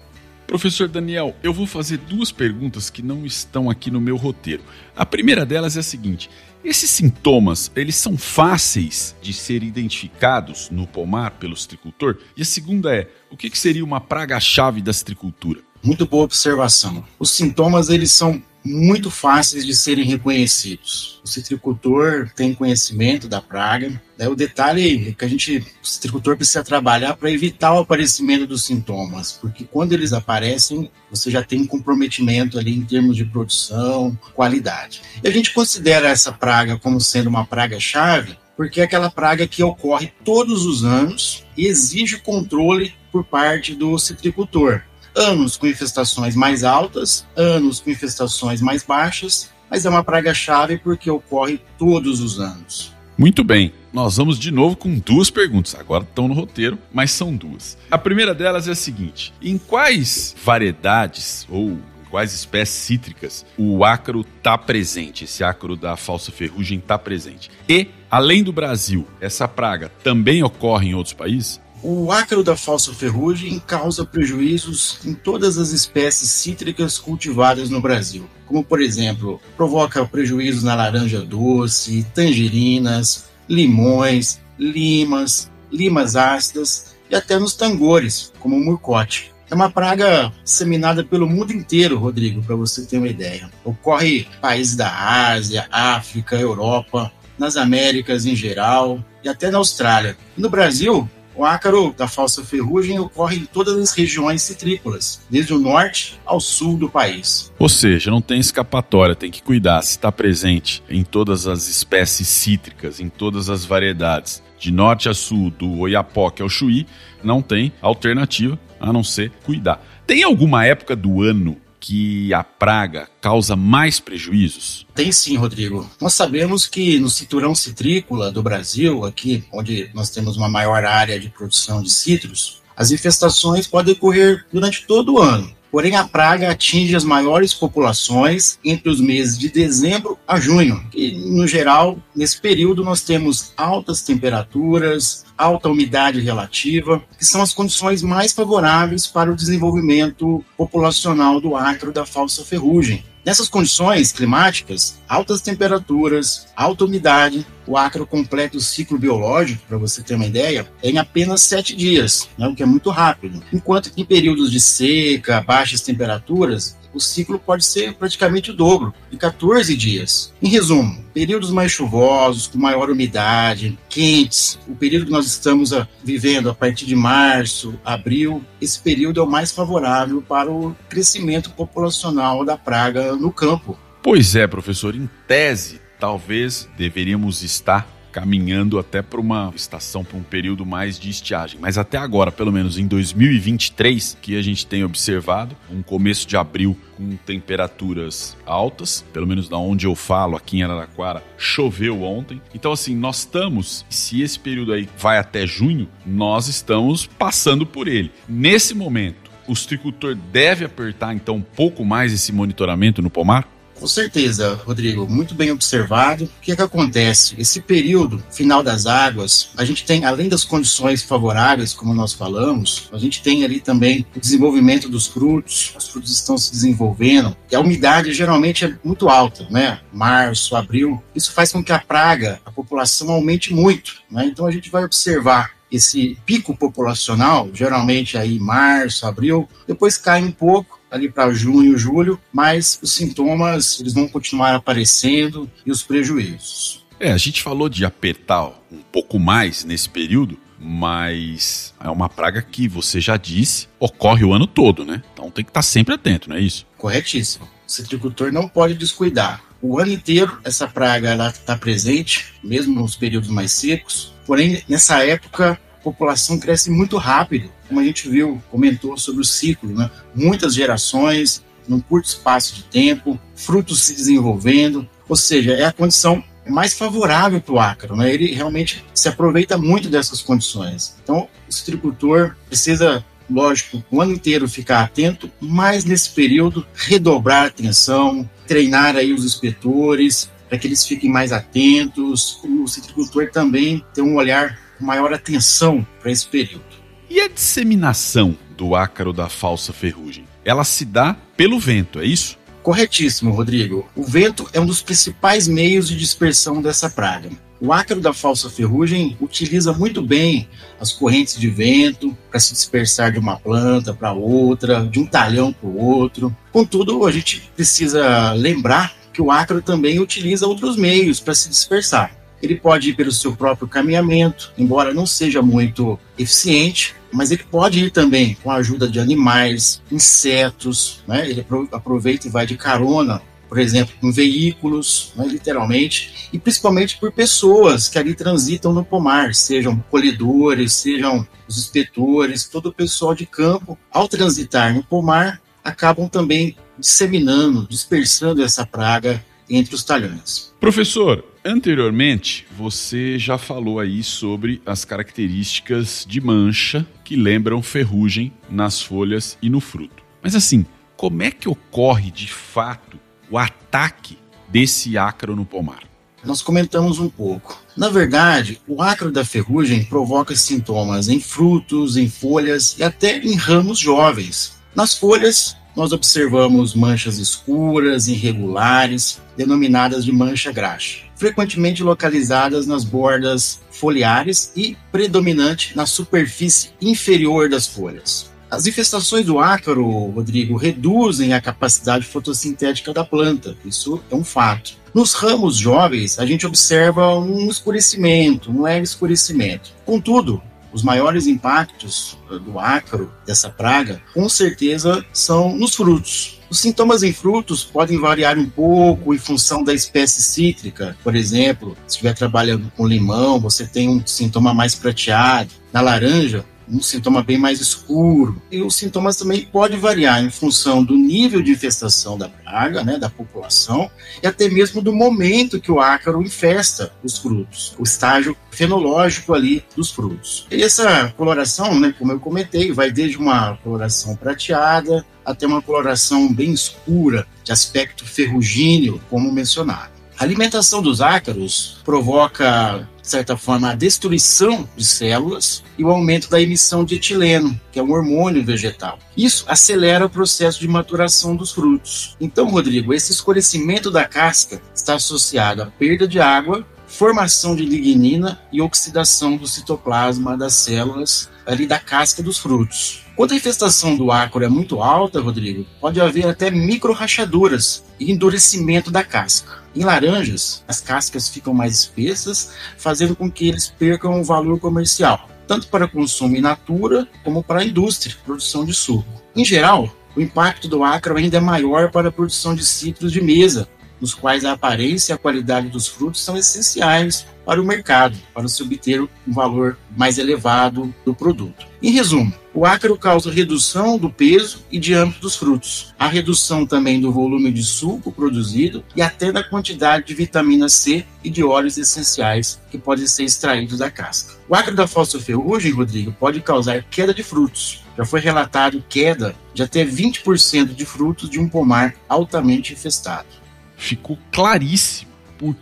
Professor 0.52 0.90
Daniel, 0.90 1.34
eu 1.42 1.54
vou 1.54 1.66
fazer 1.66 1.96
duas 1.96 2.30
perguntas 2.30 2.90
que 2.90 3.02
não 3.02 3.26
estão 3.26 3.70
aqui 3.70 3.90
no 3.90 4.02
meu 4.02 4.18
roteiro. 4.18 4.62
A 4.94 5.06
primeira 5.06 5.46
delas 5.46 5.78
é 5.78 5.80
a 5.80 5.84
seguinte: 5.84 6.30
esses 6.62 6.90
sintomas, 6.90 7.72
eles 7.74 7.96
são 7.96 8.18
fáceis 8.18 9.16
de 9.22 9.32
ser 9.32 9.64
identificados 9.64 10.70
no 10.70 10.86
pomar 10.86 11.32
pelo 11.32 11.56
citricultor? 11.56 12.18
E 12.36 12.42
a 12.42 12.46
segunda 12.46 12.94
é, 12.94 13.10
o 13.32 13.38
que, 13.38 13.50
que 13.50 13.58
seria 13.58 13.86
uma 13.86 14.02
praga-chave 14.02 14.82
da 14.82 14.92
citricultura? 14.92 15.62
Muito 15.82 16.06
boa 16.06 16.26
observação. 16.26 17.02
Os 17.18 17.30
sintomas, 17.30 17.88
eles 17.88 18.12
são 18.12 18.44
muito 18.64 19.10
fáceis 19.10 19.66
de 19.66 19.76
serem 19.76 20.06
reconhecidos. 20.06 21.20
O 21.24 21.28
citricultor 21.28 22.30
tem 22.36 22.54
conhecimento 22.54 23.28
da 23.28 23.42
praga. 23.42 24.02
Né? 24.18 24.28
O 24.28 24.36
detalhe 24.36 25.10
é 25.10 25.12
que 25.14 25.26
a 25.26 25.28
gente, 25.28 25.66
o 25.82 25.88
citricultor 25.88 26.38
precisa 26.38 26.64
trabalhar 26.64 27.16
para 27.16 27.32
evitar 27.32 27.74
o 27.74 27.80
aparecimento 27.80 28.46
dos 28.46 28.64
sintomas, 28.64 29.34
porque 29.34 29.64
quando 29.64 29.94
eles 29.94 30.14
aparecem, 30.14 30.92
você 31.10 31.32
já 31.32 31.44
tem 31.44 31.62
um 31.62 31.68
comprometimento 31.68 32.60
ali 32.60 32.76
em 32.76 32.84
termos 32.84 33.16
de 33.16 33.26
produção, 33.26 34.18
qualidade. 34.34 35.02
E 35.24 35.28
a 35.28 35.32
gente 35.32 35.54
considera 35.54 36.10
essa 36.10 36.32
praga 36.32 36.78
como 36.78 37.00
sendo 37.00 37.30
uma 37.30 37.46
praga-chave, 37.46 38.38
porque 38.56 38.82
é 38.82 38.84
aquela 38.84 39.10
praga 39.10 39.48
que 39.48 39.64
ocorre 39.64 40.12
todos 40.24 40.66
os 40.66 40.84
anos 40.84 41.44
e 41.58 41.66
exige 41.66 42.20
controle 42.20 42.94
por 43.12 43.24
parte 43.24 43.74
do 43.74 43.98
citricultor 43.98 44.84
anos 45.16 45.58
com 45.58 45.68
infestações 45.68 46.36
mais 46.36 46.64
altas, 46.64 47.26
anos 47.36 47.80
com 47.80 47.90
infestações 47.90 48.62
mais 48.62 48.84
baixas, 48.84 49.50
mas 49.70 49.86
é 49.86 49.90
uma 49.90 50.04
praga-chave 50.04 50.78
porque 50.78 51.10
ocorre 51.10 51.60
todos 51.78 52.20
os 52.20 52.40
anos. 52.40 52.94
Muito 53.18 53.44
bem, 53.44 53.74
nós 53.94 54.18
vamos 54.18 54.40
de 54.40 54.52
novo 54.52 54.76
com 54.76 54.98
duas 54.98 55.30
perguntas. 55.30 55.76
Agora 55.76 56.04
estão 56.04 56.28
no 56.28 56.34
roteiro, 56.34 56.78
mas 56.92 57.12
são 57.12 57.36
duas. 57.36 57.78
A 57.90 57.98
primeira 57.98 58.34
delas 58.34 58.68
é 58.68 58.72
a 58.72 58.76
seguinte: 58.76 59.34
em 59.42 59.58
quais 59.58 60.36
variedades 60.44 61.46
ou 61.50 61.78
quais 62.10 62.34
espécies 62.34 62.76
cítricas 62.76 63.46
o 63.58 63.86
ácaro 63.86 64.26
está 64.38 64.58
presente, 64.58 65.24
esse 65.24 65.44
ácaro 65.44 65.76
da 65.76 65.96
falsa 65.96 66.32
ferrugem 66.32 66.80
está 66.80 66.98
presente? 66.98 67.50
E, 67.70 67.88
além 68.10 68.44
do 68.44 68.52
Brasil, 68.52 69.08
essa 69.20 69.48
praga 69.48 69.90
também 70.04 70.44
ocorre 70.44 70.90
em 70.90 70.94
outros 70.94 71.14
países? 71.14 71.62
O 71.84 72.12
ácaro 72.12 72.44
da 72.44 72.56
falsa 72.56 72.94
ferrugem 72.94 73.58
causa 73.58 74.06
prejuízos 74.06 75.00
em 75.04 75.16
todas 75.16 75.58
as 75.58 75.72
espécies 75.72 76.30
cítricas 76.30 77.00
cultivadas 77.00 77.72
no 77.72 77.82
Brasil, 77.82 78.30
como 78.46 78.64
por 78.64 78.80
exemplo, 78.80 79.42
provoca 79.58 80.06
prejuízos 80.06 80.62
na 80.62 80.76
laranja 80.76 81.22
doce, 81.22 82.06
tangerinas, 82.14 83.26
limões, 83.50 84.40
limas, 84.60 85.52
limas 85.72 86.16
ácidas 86.16 86.96
e 87.10 87.16
até 87.16 87.40
nos 87.40 87.56
tangores, 87.56 88.32
como 88.40 88.56
o 88.56 88.64
murcote. 88.64 89.34
É 89.50 89.56
uma 89.56 89.70
praga 89.70 90.32
disseminada 90.44 91.04
pelo 91.04 91.28
mundo 91.28 91.52
inteiro, 91.52 91.98
Rodrigo, 91.98 92.44
para 92.44 92.56
você 92.56 92.86
ter 92.86 93.00
uma 93.00 93.08
ideia. 93.08 93.50
Ocorre 93.66 94.20
em 94.20 94.40
países 94.40 94.76
da 94.76 95.32
Ásia, 95.32 95.68
África, 95.72 96.36
Europa, 96.36 97.12
nas 97.40 97.58
Américas 97.58 98.28
em 98.28 98.36
geral 98.36 99.04
e 99.24 99.28
até 99.28 99.50
na 99.50 99.58
Austrália. 99.58 100.16
no 100.38 100.50
Brasil, 100.50 101.10
o 101.36 101.46
ácaro 101.46 101.94
da 101.98 102.08
falsa 102.08 102.44
ferrugem 102.44 103.00
ocorre 103.00 103.38
em 103.38 103.46
todas 103.46 103.78
as 103.78 103.94
regiões 103.94 104.42
citrícolas, 104.42 105.22
desde 105.30 105.54
o 105.54 105.60
norte 105.60 106.20
ao 106.26 106.40
sul 106.40 106.78
do 106.78 106.90
país. 106.90 107.52
Ou 107.58 107.70
seja, 107.70 108.12
não 108.12 108.22
tem 108.22 108.40
escapatória, 108.40 109.16
tem 109.16 109.32
que 109.32 109.42
cuidar. 109.42 109.82
Se 109.82 109.92
está 109.92 110.12
presente 110.12 110.84
em 110.90 111.04
todas 111.04 111.48
as 111.48 111.68
espécies 111.68 112.28
cítricas, 112.28 113.00
em 113.00 113.10
todas 113.10 113.50
as 113.50 113.66
variedades, 113.66 114.44
de 114.60 114.72
norte 114.72 115.10
a 115.10 115.14
sul, 115.14 115.50
do 115.50 115.80
Oiapoque 115.80 116.42
ao 116.42 116.50
Chuí, 116.50 116.86
não 117.24 117.42
tem 117.42 117.72
alternativa 117.82 118.60
a 118.80 118.92
não 118.92 119.04
ser 119.04 119.32
cuidar. 119.44 119.84
Tem 120.06 120.24
alguma 120.24 120.66
época 120.66 120.96
do 120.96 121.22
ano 121.22 121.58
que 121.82 122.32
a 122.32 122.44
praga 122.44 123.10
causa 123.20 123.56
mais 123.56 124.00
prejuízos? 124.00 124.86
Tem 124.94 125.12
sim, 125.12 125.36
Rodrigo. 125.36 125.90
Nós 126.00 126.14
sabemos 126.14 126.68
que 126.68 127.00
no 127.00 127.10
cinturão 127.10 127.56
citrícola 127.56 128.32
do 128.32 128.44
Brasil, 128.44 129.04
aqui 129.04 129.44
onde 129.52 129.90
nós 129.94 130.12
temos 130.12 130.38
uma 130.38 130.48
maior 130.48 130.86
área 130.86 131.20
de 131.20 131.30
produção 131.30 131.82
de 131.82 131.90
citros, 131.90 132.62
as 132.78 132.92
infestações 132.92 133.68
podem 133.68 133.94
ocorrer 133.94 134.46
durante 134.54 134.86
todo 134.86 135.16
o 135.16 135.20
ano. 135.20 135.54
Porém, 135.72 135.96
a 135.96 136.06
praga 136.06 136.52
atinge 136.52 136.96
as 136.98 137.06
maiores 137.06 137.54
populações 137.54 138.60
entre 138.64 138.90
os 138.90 139.00
meses 139.00 139.40
de 139.40 139.50
dezembro 139.50 140.20
a 140.28 140.38
junho. 140.38 140.86
E, 140.94 141.14
no 141.32 141.48
geral, 141.48 141.98
nesse 142.14 142.42
período, 142.42 142.84
nós 142.84 143.02
temos 143.02 143.54
altas 143.56 144.02
temperaturas, 144.02 145.26
alta 145.42 145.70
umidade 145.70 146.22
relativa, 146.22 147.02
que 147.18 147.26
são 147.26 147.42
as 147.42 147.54
condições 147.54 148.04
mais 148.04 148.32
favoráveis 148.32 149.08
para 149.08 149.32
o 149.32 149.36
desenvolvimento 149.36 150.46
populacional 150.56 151.42
do 151.42 151.56
ácaro 151.56 151.92
da 151.92 152.06
falsa 152.06 152.46
ferrugem. 152.46 153.04
Nessas 153.24 153.48
condições 153.48 154.12
climáticas, 154.12 155.00
altas 155.08 155.42
temperaturas, 155.42 156.48
alta 156.56 156.86
umidade, 156.86 157.46
o 157.68 157.78
ácaro 157.78 158.06
completa 158.08 158.58
o 158.58 158.62
ciclo 158.62 158.98
biológico, 158.98 159.62
para 159.68 159.78
você 159.78 160.02
ter 160.02 160.16
uma 160.16 160.26
ideia, 160.26 160.68
em 160.82 160.98
apenas 160.98 161.42
sete 161.42 161.76
dias, 161.76 162.28
né, 162.36 162.48
o 162.48 162.56
que 162.56 162.64
é 162.64 162.66
muito 162.66 162.90
rápido. 162.90 163.42
Enquanto 163.54 163.92
que 163.92 164.02
em 164.02 164.06
períodos 164.06 164.52
de 164.52 164.60
seca, 164.60 165.40
baixas 165.42 165.82
temperaturas, 165.82 166.76
o 166.94 167.00
ciclo 167.00 167.40
pode 167.40 167.66
ser 167.66 167.94
praticamente 167.94 168.52
o 168.52 168.54
dobro, 168.54 168.94
de 169.10 169.18
14 169.18 169.76
dias. 169.76 170.34
Em 170.42 170.50
resumo, 170.50 171.04
períodos 171.14 171.52
mais 171.52 171.72
chuvosos, 171.72 172.48
com 172.48 172.58
maior 172.58 172.90
umidade, 172.90 173.78
quentes, 173.90 174.60
o 174.68 174.76
período 174.76 175.06
que 175.06 175.12
nós 175.12 175.26
estamos 175.26 175.74
ah, 175.74 175.88
vivendo 176.04 176.50
a 176.50 176.56
partir 176.56 176.86
de 176.86 176.96
março, 176.96 177.80
abril, 177.84 178.44
esse 178.60 178.80
período 178.80 179.20
é 179.20 179.24
o 179.24 179.28
mais 179.28 179.52
favorável 179.52 180.22
para 180.22 180.52
o 180.52 180.76
crescimento 180.90 181.50
populacional 181.52 182.44
da 182.46 182.58
praga 182.58 183.16
no 183.16 183.32
campo. 183.32 183.78
Pois 184.04 184.36
é, 184.36 184.48
professor, 184.48 184.96
em 184.96 185.10
tese, 185.28 185.80
talvez 186.00 186.68
deveríamos 186.78 187.44
estar 187.44 187.88
caminhando 188.12 188.78
até 188.78 189.02
para 189.02 189.20
uma 189.20 189.52
estação, 189.56 190.04
para 190.04 190.18
um 190.18 190.24
período 190.24 190.66
mais 190.66 191.00
de 191.00 191.10
estiagem. 191.10 191.60
Mas 191.60 191.78
até 191.78 191.98
agora, 191.98 192.32
pelo 192.32 192.52
menos 192.52 192.78
em 192.78 192.86
2023, 192.86 194.18
que 194.22 194.38
a 194.38 194.42
gente 194.42 194.66
tem 194.66 194.84
observado, 194.84 195.56
um 195.72 195.82
começo 195.82 196.28
de 196.28 196.36
abril 196.36 196.78
com 196.98 197.16
temperaturas 197.16 198.38
altas, 198.46 199.04
pelo 199.14 199.26
menos 199.26 199.48
da 199.50 199.58
onde 199.58 199.86
eu 199.86 199.96
falo, 199.96 200.36
aqui 200.36 200.58
em 200.58 200.64
Araraquara, 200.64 201.24
choveu 201.38 202.04
ontem. 202.04 202.42
Então, 202.54 202.72
assim, 202.72 202.96
nós 202.96 203.20
estamos, 203.20 203.86
se 203.90 204.22
esse 204.22 204.40
período 204.40 204.74
aí 204.74 204.88
vai 204.98 205.18
até 205.18 205.48
junho, 205.48 205.88
nós 206.06 206.48
estamos 206.48 207.08
passando 207.08 207.66
por 207.66 207.88
ele. 207.88 208.12
Nesse 208.28 208.74
momento, 208.74 209.32
o 209.48 209.56
citricultor 209.56 210.16
deve 210.16 210.64
apertar 210.64 211.14
então 211.14 211.36
um 211.36 211.42
pouco 211.42 211.84
mais 211.84 212.14
esse 212.14 212.32
monitoramento 212.32 213.02
no 213.02 213.10
pomar? 213.10 213.48
Com 213.82 213.88
certeza, 213.88 214.62
Rodrigo, 214.64 215.10
muito 215.10 215.34
bem 215.34 215.50
observado. 215.50 216.26
O 216.26 216.30
que, 216.40 216.52
é 216.52 216.56
que 216.56 216.62
acontece? 216.62 217.34
Esse 217.36 217.60
período 217.60 218.24
final 218.30 218.62
das 218.62 218.86
águas, 218.86 219.50
a 219.58 219.66
gente 219.66 219.84
tem, 219.84 220.06
além 220.06 220.30
das 220.30 220.46
condições 220.46 221.02
favoráveis, 221.02 221.74
como 221.74 221.92
nós 221.92 222.14
falamos, 222.14 222.88
a 222.92 223.00
gente 223.00 223.24
tem 223.24 223.44
ali 223.44 223.60
também 223.60 224.06
o 224.16 224.20
desenvolvimento 224.20 224.88
dos 224.88 225.08
frutos, 225.08 225.74
os 225.76 225.88
frutos 225.88 226.12
estão 226.12 226.38
se 226.38 226.52
desenvolvendo, 226.52 227.36
e 227.52 227.56
a 227.56 227.60
umidade 227.60 228.14
geralmente 228.14 228.66
é 228.66 228.78
muito 228.84 229.10
alta, 229.10 229.48
né? 229.50 229.80
Março, 229.92 230.56
abril. 230.56 231.02
Isso 231.16 231.32
faz 231.32 231.52
com 231.52 231.64
que 231.64 231.72
a 231.72 231.80
praga, 231.80 232.40
a 232.46 232.52
população 232.52 233.10
aumente 233.10 233.52
muito, 233.52 233.96
né? 234.12 234.28
Então 234.28 234.46
a 234.46 234.52
gente 234.52 234.70
vai 234.70 234.84
observar 234.84 235.54
esse 235.72 236.20
pico 236.24 236.56
populacional, 236.56 237.50
geralmente 237.52 238.16
aí 238.16 238.38
março, 238.38 239.08
abril, 239.08 239.50
depois 239.66 239.98
cai 239.98 240.22
um 240.22 240.32
pouco 240.32 240.81
ali 240.92 241.10
para 241.10 241.34
junho, 241.34 241.78
julho, 241.78 242.20
mas 242.34 242.78
os 242.82 242.92
sintomas 242.92 243.80
eles 243.80 243.94
vão 243.94 244.08
continuar 244.08 244.54
aparecendo 244.54 245.50
e 245.66 245.72
os 245.72 245.82
prejuízos. 245.82 246.86
É, 247.00 247.12
a 247.12 247.18
gente 247.18 247.42
falou 247.42 247.70
de 247.70 247.86
apertar 247.86 248.50
um 248.72 248.82
pouco 248.92 249.18
mais 249.18 249.64
nesse 249.64 249.90
período, 249.90 250.38
mas 250.60 251.74
é 251.84 251.90
uma 251.90 252.08
praga 252.08 252.42
que 252.42 252.68
você 252.68 253.02
já 253.02 253.18
disse 253.18 253.68
ocorre 253.80 254.24
o 254.24 254.34
ano 254.34 254.46
todo, 254.46 254.86
né? 254.86 255.02
Então 255.14 255.32
tem 255.32 255.44
que 255.44 255.50
estar 255.50 255.64
sempre 255.64 255.96
atento, 255.96 256.30
não 256.30 256.36
é 256.36 256.42
isso? 256.42 256.68
Corretíssimo. 256.78 257.46
O 257.68 257.72
citricultor 257.72 258.32
não 258.32 258.48
pode 258.48 258.76
descuidar. 258.76 259.42
O 259.60 259.80
ano 259.80 259.92
inteiro 259.92 260.40
essa 260.44 260.68
praga 260.68 261.16
está 261.30 261.58
presente, 261.58 262.34
mesmo 262.44 262.80
nos 262.80 262.96
períodos 262.96 263.30
mais 263.30 263.52
secos. 263.52 264.14
Porém, 264.26 264.62
nessa 264.68 265.04
época 265.04 265.60
população 265.84 266.40
cresce 266.40 266.70
muito 266.70 266.98
rápido, 266.98 267.52
como 267.68 267.80
a 267.80 267.84
gente 267.84 268.10
viu, 268.10 268.42
comentou 268.50 268.98
sobre 268.98 269.22
o 269.22 269.26
ciclo, 269.26 269.74
né? 269.74 269.90
Muitas 270.14 270.54
gerações, 270.54 271.44
num 271.68 271.80
curto 271.80 272.08
espaço 272.08 272.56
de 272.56 272.64
tempo, 272.64 273.20
frutos 273.36 273.84
se 273.84 273.96
desenvolvendo, 273.96 274.88
ou 275.08 275.16
seja, 275.16 275.54
é 275.54 275.66
a 275.66 275.74
condição 275.74 276.24
mais 276.48 276.74
favorável 276.74 277.40
para 277.40 277.54
o 277.54 277.60
ácaro, 277.60 277.96
né? 277.96 278.14
Ele 278.14 278.34
realmente 278.34 278.84
se 278.94 279.08
aproveita 279.08 279.58
muito 279.58 279.90
dessas 279.90 280.22
condições. 280.22 280.96
Então, 281.04 281.28
o 281.48 281.54
citricultor 281.54 282.36
precisa, 282.48 283.06
lógico, 283.30 283.84
o 283.92 284.02
ano 284.02 284.14
inteiro 284.14 284.48
ficar 284.48 284.82
atento, 284.84 285.32
mas 285.40 285.86
nesse 285.86 286.10
período 286.10 286.66
redobrar 286.74 287.44
a 287.44 287.48
atenção, 287.48 288.30
treinar 288.48 288.96
aí 288.96 289.14
os 289.14 289.24
inspetores 289.24 290.30
para 290.50 290.58
que 290.58 290.68
eles 290.68 290.86
fiquem 290.86 291.10
mais 291.10 291.32
atentos. 291.32 292.40
O 292.44 292.68
citricultor 292.68 293.30
também 293.32 293.86
tem 293.94 294.04
um 294.04 294.16
olhar 294.16 294.60
maior 294.82 295.14
atenção 295.14 295.86
para 296.00 296.12
esse 296.12 296.28
período. 296.28 296.64
E 297.10 297.20
a 297.20 297.28
disseminação 297.28 298.38
do 298.58 298.76
ácaro 298.76 299.12
da 299.12 299.28
falsa 299.28 299.74
ferrugem? 299.74 300.26
Ela 300.46 300.64
se 300.64 300.86
dá 300.86 301.16
pelo 301.36 301.60
vento, 301.60 302.00
é 302.00 302.06
isso? 302.06 302.38
Corretíssimo, 302.64 303.32
Rodrigo. 303.32 303.90
O 303.96 304.04
vento 304.04 304.48
é 304.54 304.60
um 304.60 304.66
dos 304.66 304.82
principais 304.82 305.48
meios 305.48 305.88
de 305.88 305.98
dispersão 305.98 306.62
dessa 306.62 306.90
praga. 306.90 307.30
O 307.60 307.72
ácaro 307.72 308.02
da 308.02 308.12
falsa 308.12 308.50
ferrugem 308.50 309.16
utiliza 309.22 309.72
muito 309.72 310.02
bem 310.02 310.48
as 310.80 310.92
correntes 310.92 311.40
de 311.40 311.48
vento 311.48 312.18
para 312.30 312.40
se 312.40 312.54
dispersar 312.54 313.12
de 313.12 313.20
uma 313.20 313.38
planta 313.38 313.94
para 313.94 314.14
outra, 314.14 314.84
de 314.86 315.00
um 315.00 315.06
talhão 315.06 315.54
para 315.54 315.70
o 315.70 315.78
outro. 315.78 316.36
Contudo, 316.52 317.06
a 317.06 317.12
gente 317.12 317.52
precisa 317.56 318.34
lembrar 318.34 318.96
que 319.14 319.22
o 319.22 319.30
ácaro 319.30 319.62
também 319.62 320.00
utiliza 320.00 320.48
outros 320.48 320.76
meios 320.76 321.20
para 321.20 321.36
se 321.36 321.50
dispersar. 321.50 322.16
Ele 322.42 322.56
pode 322.56 322.90
ir 322.90 322.96
pelo 322.96 323.12
seu 323.12 323.36
próprio 323.36 323.68
caminhamento, 323.68 324.52
embora 324.58 324.94
não 324.94 325.06
seja 325.06 325.42
muito 325.42 326.00
eficiente, 326.18 326.96
mas 327.12 327.32
ele 327.32 327.44
pode 327.44 327.86
ir 327.86 327.92
também 327.92 328.36
com 328.42 328.50
a 328.50 328.56
ajuda 328.56 328.88
de 328.88 329.00
animais, 329.00 329.82
insetos, 329.92 331.04
né? 331.08 331.30
ele 331.30 331.46
aproveita 331.72 332.28
e 332.28 332.32
vai 332.32 332.46
de 332.46 332.58
carona, 332.58 333.22
por 333.50 333.60
exemplo, 333.60 333.94
com 334.00 334.12
veículos, 334.12 335.12
né? 335.16 335.28
literalmente, 335.28 336.30
e 336.32 336.40
principalmente 336.40 336.98
por 336.98 337.12
pessoas 337.12 337.90
que 337.90 338.00
ali 338.00 338.16
transitam 338.16 338.72
no 338.72 338.84
pomar, 338.84 339.36
sejam 339.36 339.84
colhedores, 339.92 340.74
sejam 340.74 341.28
os 341.48 341.58
inspetores, 341.58 342.46
todo 342.46 342.70
o 342.70 342.74
pessoal 342.74 343.14
de 343.14 343.26
campo, 343.26 343.78
ao 343.92 344.08
transitar 344.08 344.74
no 344.74 344.84
pomar, 344.84 345.42
acabam 345.64 346.08
também 346.08 346.56
disseminando, 346.80 347.68
dispersando 347.70 348.42
essa 348.42 348.66
praga 348.66 349.24
entre 349.50 349.76
os 349.76 349.84
talhões. 349.84 350.54
Professor, 350.60 351.24
anteriormente 351.44 352.46
você 352.56 353.18
já 353.18 353.38
falou 353.38 353.80
aí 353.80 354.04
sobre 354.04 354.62
as 354.66 354.86
características 354.86 356.06
de 356.08 356.22
mancha 356.22 356.86
que 357.04 357.16
lembram 357.16 357.62
ferrugem 357.62 358.32
nas 358.50 358.82
folhas 358.82 359.38
e 359.42 359.50
no 359.50 359.60
fruto. 359.60 360.04
Mas 360.22 360.36
assim, 360.36 360.66
como 360.96 361.24
é 361.24 361.32
que 361.32 361.50
ocorre 361.50 362.12
de 362.12 362.32
fato 362.32 363.00
o 363.30 363.38
ataque 363.38 364.18
desse 364.48 364.98
ácaro 364.98 365.36
no 365.36 365.46
pomar? 365.46 365.84
Nós 366.24 366.42
comentamos 366.42 367.00
um 367.00 367.10
pouco. 367.10 367.60
Na 367.76 367.90
verdade, 367.90 368.62
o 368.68 368.82
ácaro 368.82 369.12
da 369.12 369.26
ferrugem 369.26 369.84
provoca 369.84 370.36
sintomas 370.36 371.10
em 371.10 371.20
frutos, 371.20 371.98
em 371.98 372.08
folhas 372.08 372.76
e 372.78 372.84
até 372.84 373.18
em 373.18 373.34
ramos 373.34 373.80
jovens. 373.80 374.54
Nas 374.76 374.96
folhas, 374.96 375.58
nós 375.76 375.92
observamos 375.92 376.76
manchas 376.76 377.18
escuras, 377.18 378.08
irregulares, 378.08 379.20
denominadas 379.36 380.06
de 380.06 380.12
mancha 380.12 380.52
graxa, 380.52 381.06
frequentemente 381.22 381.84
localizadas 381.84 382.66
nas 382.66 382.84
bordas 382.84 383.62
foliares 383.70 384.52
e 384.56 384.76
predominante 384.92 385.78
na 385.78 385.86
superfície 385.86 386.72
inferior 386.82 387.48
das 387.48 387.68
folhas. 387.68 388.32
As 388.50 388.66
infestações 388.66 389.28
do 389.28 389.38
ácaro, 389.38 389.88
Rodrigo, 390.08 390.58
reduzem 390.58 391.36
a 391.36 391.40
capacidade 391.40 392.08
fotossintética 392.08 392.92
da 392.92 393.06
planta. 393.06 393.56
Isso 393.64 394.02
é 394.10 394.16
um 394.16 394.24
fato. 394.24 394.74
Nos 394.96 395.14
ramos 395.14 395.58
jovens, 395.58 396.18
a 396.18 396.26
gente 396.26 396.48
observa 396.48 397.16
um 397.16 397.48
escurecimento, 397.48 398.50
um 398.50 398.64
leve 398.64 398.84
escurecimento. 398.84 399.70
Contudo, 399.86 400.42
os 400.72 400.84
maiores 400.84 401.28
impactos 401.28 402.18
do 402.46 402.60
ácaro, 402.60 403.12
dessa 403.26 403.50
praga, 403.50 404.02
com 404.14 404.28
certeza 404.30 405.06
são 405.14 405.56
nos 405.56 405.76
frutos. 405.76 406.40
Os 406.50 406.60
sintomas 406.60 407.02
em 407.02 407.14
frutos 407.14 407.64
podem 407.64 407.98
variar 407.98 408.38
um 408.38 408.50
pouco 408.50 409.14
em 409.14 409.18
função 409.18 409.64
da 409.64 409.74
espécie 409.74 410.22
cítrica. 410.22 410.98
Por 411.02 411.16
exemplo, 411.16 411.78
se 411.88 411.94
estiver 411.94 412.14
trabalhando 412.14 412.70
com 412.76 412.86
limão, 412.86 413.40
você 413.40 413.66
tem 413.66 413.88
um 413.88 414.06
sintoma 414.06 414.54
mais 414.54 414.76
prateado. 414.76 415.50
Na 415.72 415.80
laranja, 415.80 416.44
um 416.72 416.82
sintoma 416.82 417.22
bem 417.22 417.38
mais 417.38 417.60
escuro. 417.60 418.42
E 418.50 418.62
os 418.62 418.76
sintomas 418.76 419.18
também 419.18 419.46
podem 419.46 419.78
variar 419.78 420.24
em 420.24 420.30
função 420.30 420.84
do 420.84 420.96
nível 420.96 421.42
de 421.42 421.52
infestação 421.52 422.18
da 422.18 422.30
praga, 422.30 422.84
né, 422.84 422.98
da 422.98 423.10
população, 423.10 423.92
e 424.24 424.28
até 424.28 424.50
mesmo 424.50 424.82
do 424.82 424.94
momento 424.94 425.60
que 425.60 425.72
o 425.72 425.80
ácaro 425.80 426.22
infesta 426.22 426.92
os 427.04 427.18
frutos, 427.18 427.76
o 427.78 427.84
estágio 427.84 428.36
fenológico 428.50 429.34
ali 429.34 429.64
dos 429.76 429.92
frutos. 429.92 430.48
E 430.50 430.64
essa 430.64 431.14
coloração, 431.18 431.80
né, 431.80 431.94
como 431.98 432.12
eu 432.12 432.20
comentei, 432.20 432.72
vai 432.72 432.92
desde 432.92 433.18
uma 433.18 433.58
coloração 433.58 434.16
prateada 434.16 435.06
até 435.26 435.46
uma 435.46 435.62
coloração 435.62 436.34
bem 436.34 436.52
escura, 436.52 437.28
de 437.44 437.52
aspecto 437.52 438.06
ferrugíneo, 438.06 439.02
como 439.10 439.32
mencionado. 439.32 439.92
A 440.18 440.24
alimentação 440.24 440.84
dos 440.84 441.02
ácaros 441.02 441.80
provoca, 441.84 442.88
de 443.02 443.10
certa 443.10 443.36
forma, 443.36 443.72
a 443.72 443.76
destruição 443.76 444.68
de 444.76 444.86
células 444.86 445.64
e 445.78 445.84
o 445.84 445.90
aumento 445.90 446.30
da 446.30 446.42
emissão 446.42 446.86
de 446.86 446.96
etileno, 446.96 447.60
que 447.72 447.80
é 447.80 447.84
um 447.84 447.92
hormônio 447.92 448.44
vegetal. 448.44 449.00
Isso 449.18 449.44
acelera 449.48 450.06
o 450.06 450.10
processo 450.10 450.60
de 450.60 450.68
maturação 450.68 451.36
dos 451.36 451.52
frutos. 451.52 452.16
Então, 452.20 452.50
Rodrigo, 452.50 452.94
esse 452.94 453.12
escurecimento 453.12 453.90
da 453.90 454.06
casca 454.06 454.62
está 454.74 454.96
associado 454.96 455.64
à 455.64 455.66
perda 455.66 456.08
de 456.08 456.20
água, 456.20 456.66
formação 456.88 457.56
de 457.56 457.66
lignina 457.66 458.40
e 458.52 458.62
oxidação 458.62 459.38
do 459.38 459.48
citoplasma 459.48 460.38
das 460.38 460.54
células 460.54 461.30
ali 461.46 461.66
da 461.66 461.80
casca 461.80 462.22
dos 462.22 462.38
frutos. 462.38 463.06
Quando 463.16 463.34
a 463.34 463.36
infestação 463.36 463.96
do 463.96 464.12
ácaro 464.12 464.46
é 464.46 464.50
muito 464.50 464.82
alta, 464.82 465.22
Rodrigo, 465.22 465.66
pode 465.80 466.00
haver 466.02 466.28
até 466.28 466.50
micro-rachaduras 466.50 467.84
e 468.00 468.12
endurecimento 468.12 468.90
da 468.90 469.04
casca. 469.04 469.61
Em 469.76 469.84
laranjas, 469.84 470.64
as 470.68 470.82
cascas 470.82 471.30
ficam 471.30 471.54
mais 471.54 471.74
espessas, 471.74 472.52
fazendo 472.78 473.16
com 473.16 473.32
que 473.32 473.48
eles 473.48 473.68
percam 473.70 474.20
o 474.20 474.24
valor 474.24 474.60
comercial, 474.60 475.30
tanto 475.48 475.68
para 475.68 475.88
consumo 475.88 476.36
in 476.36 476.42
natura 476.42 477.08
como 477.24 477.42
para 477.42 477.62
a 477.62 477.66
indústria, 477.66 478.16
produção 478.26 478.66
de 478.66 478.74
suco. 478.74 479.08
Em 479.36 479.46
geral, 479.46 479.90
o 480.16 480.22
impacto 480.22 480.68
do 480.68 480.84
ácaro 480.84 481.18
ainda 481.18 481.38
é 481.38 481.40
maior 481.40 481.90
para 481.90 482.10
a 482.10 482.12
produção 482.12 482.54
de 482.54 482.66
citros 482.66 483.14
de 483.14 483.22
mesa, 483.22 483.68
nos 484.00 484.14
quais 484.14 484.44
a 484.44 484.54
aparência 484.54 485.14
e 485.14 485.16
a 485.16 485.18
qualidade 485.18 485.70
dos 485.70 485.88
frutos 485.88 486.22
são 486.22 486.36
essenciais 486.36 487.26
para 487.52 487.62
o 487.62 487.66
mercado, 487.66 488.18
para 488.34 488.48
se 488.48 488.64
obter 488.64 489.02
um 489.02 489.10
valor 489.28 489.78
mais 489.98 490.18
elevado 490.18 490.96
do 491.06 491.14
produto. 491.14 491.68
Em 491.84 491.92
resumo, 491.92 492.34
o 492.54 492.66
ácaro 492.66 492.98
causa 492.98 493.30
redução 493.30 493.98
do 493.98 494.10
peso 494.10 494.64
e 494.72 494.80
diâmetro 494.80 495.20
dos 495.20 495.36
frutos, 495.36 495.94
a 496.00 496.08
redução 496.08 496.66
também 496.66 497.02
do 497.02 497.12
volume 497.12 497.52
de 497.52 497.62
suco 497.62 498.10
produzido 498.10 498.86
e 498.96 499.02
até 499.02 499.34
da 499.34 499.44
quantidade 499.44 500.06
de 500.06 500.14
vitamina 500.14 500.70
C 500.70 501.06
e 501.22 501.30
de 501.30 501.44
óleos 501.44 501.78
essenciais 501.78 502.58
que 502.72 502.78
podem 502.78 503.06
ser 503.06 503.26
extraídos 503.26 503.80
da 503.80 503.92
casca. 503.92 504.36
O 504.48 504.56
ácaro 504.56 504.78
da 504.78 504.88
falsa 504.88 505.20
ferrugem, 505.20 505.74
Rodrigo, 505.74 506.14
pode 506.14 506.40
causar 506.40 506.84
queda 506.84 507.14
de 507.14 507.22
frutos. 507.22 507.84
Já 507.98 508.06
foi 508.06 508.22
relatado 508.22 508.82
queda 508.88 509.36
de 509.54 509.62
até 509.62 509.84
20% 509.84 510.74
de 510.74 510.86
frutos 510.86 511.30
de 511.30 511.38
um 511.38 511.50
pomar 511.50 511.96
altamente 512.08 512.72
infestado 512.72 513.42
ficou 513.76 514.18
claríssimo 514.32 515.12
por 515.38 515.56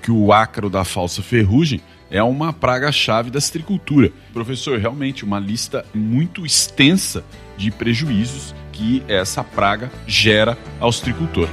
que, 0.00 0.10
o 0.10 0.32
ácaro 0.32 0.68
da 0.68 0.84
falsa 0.84 1.22
ferrugem 1.22 1.80
é 2.10 2.22
uma 2.22 2.52
praga-chave 2.52 3.30
da 3.30 3.40
citricultura. 3.40 4.12
Professor, 4.32 4.78
realmente 4.78 5.24
uma 5.24 5.38
lista 5.38 5.84
muito 5.94 6.44
extensa 6.44 7.24
de 7.56 7.70
prejuízos 7.70 8.54
que 8.72 9.02
essa 9.06 9.44
praga 9.44 9.90
gera 10.06 10.58
ao 10.80 10.90
citricultor. 10.90 11.48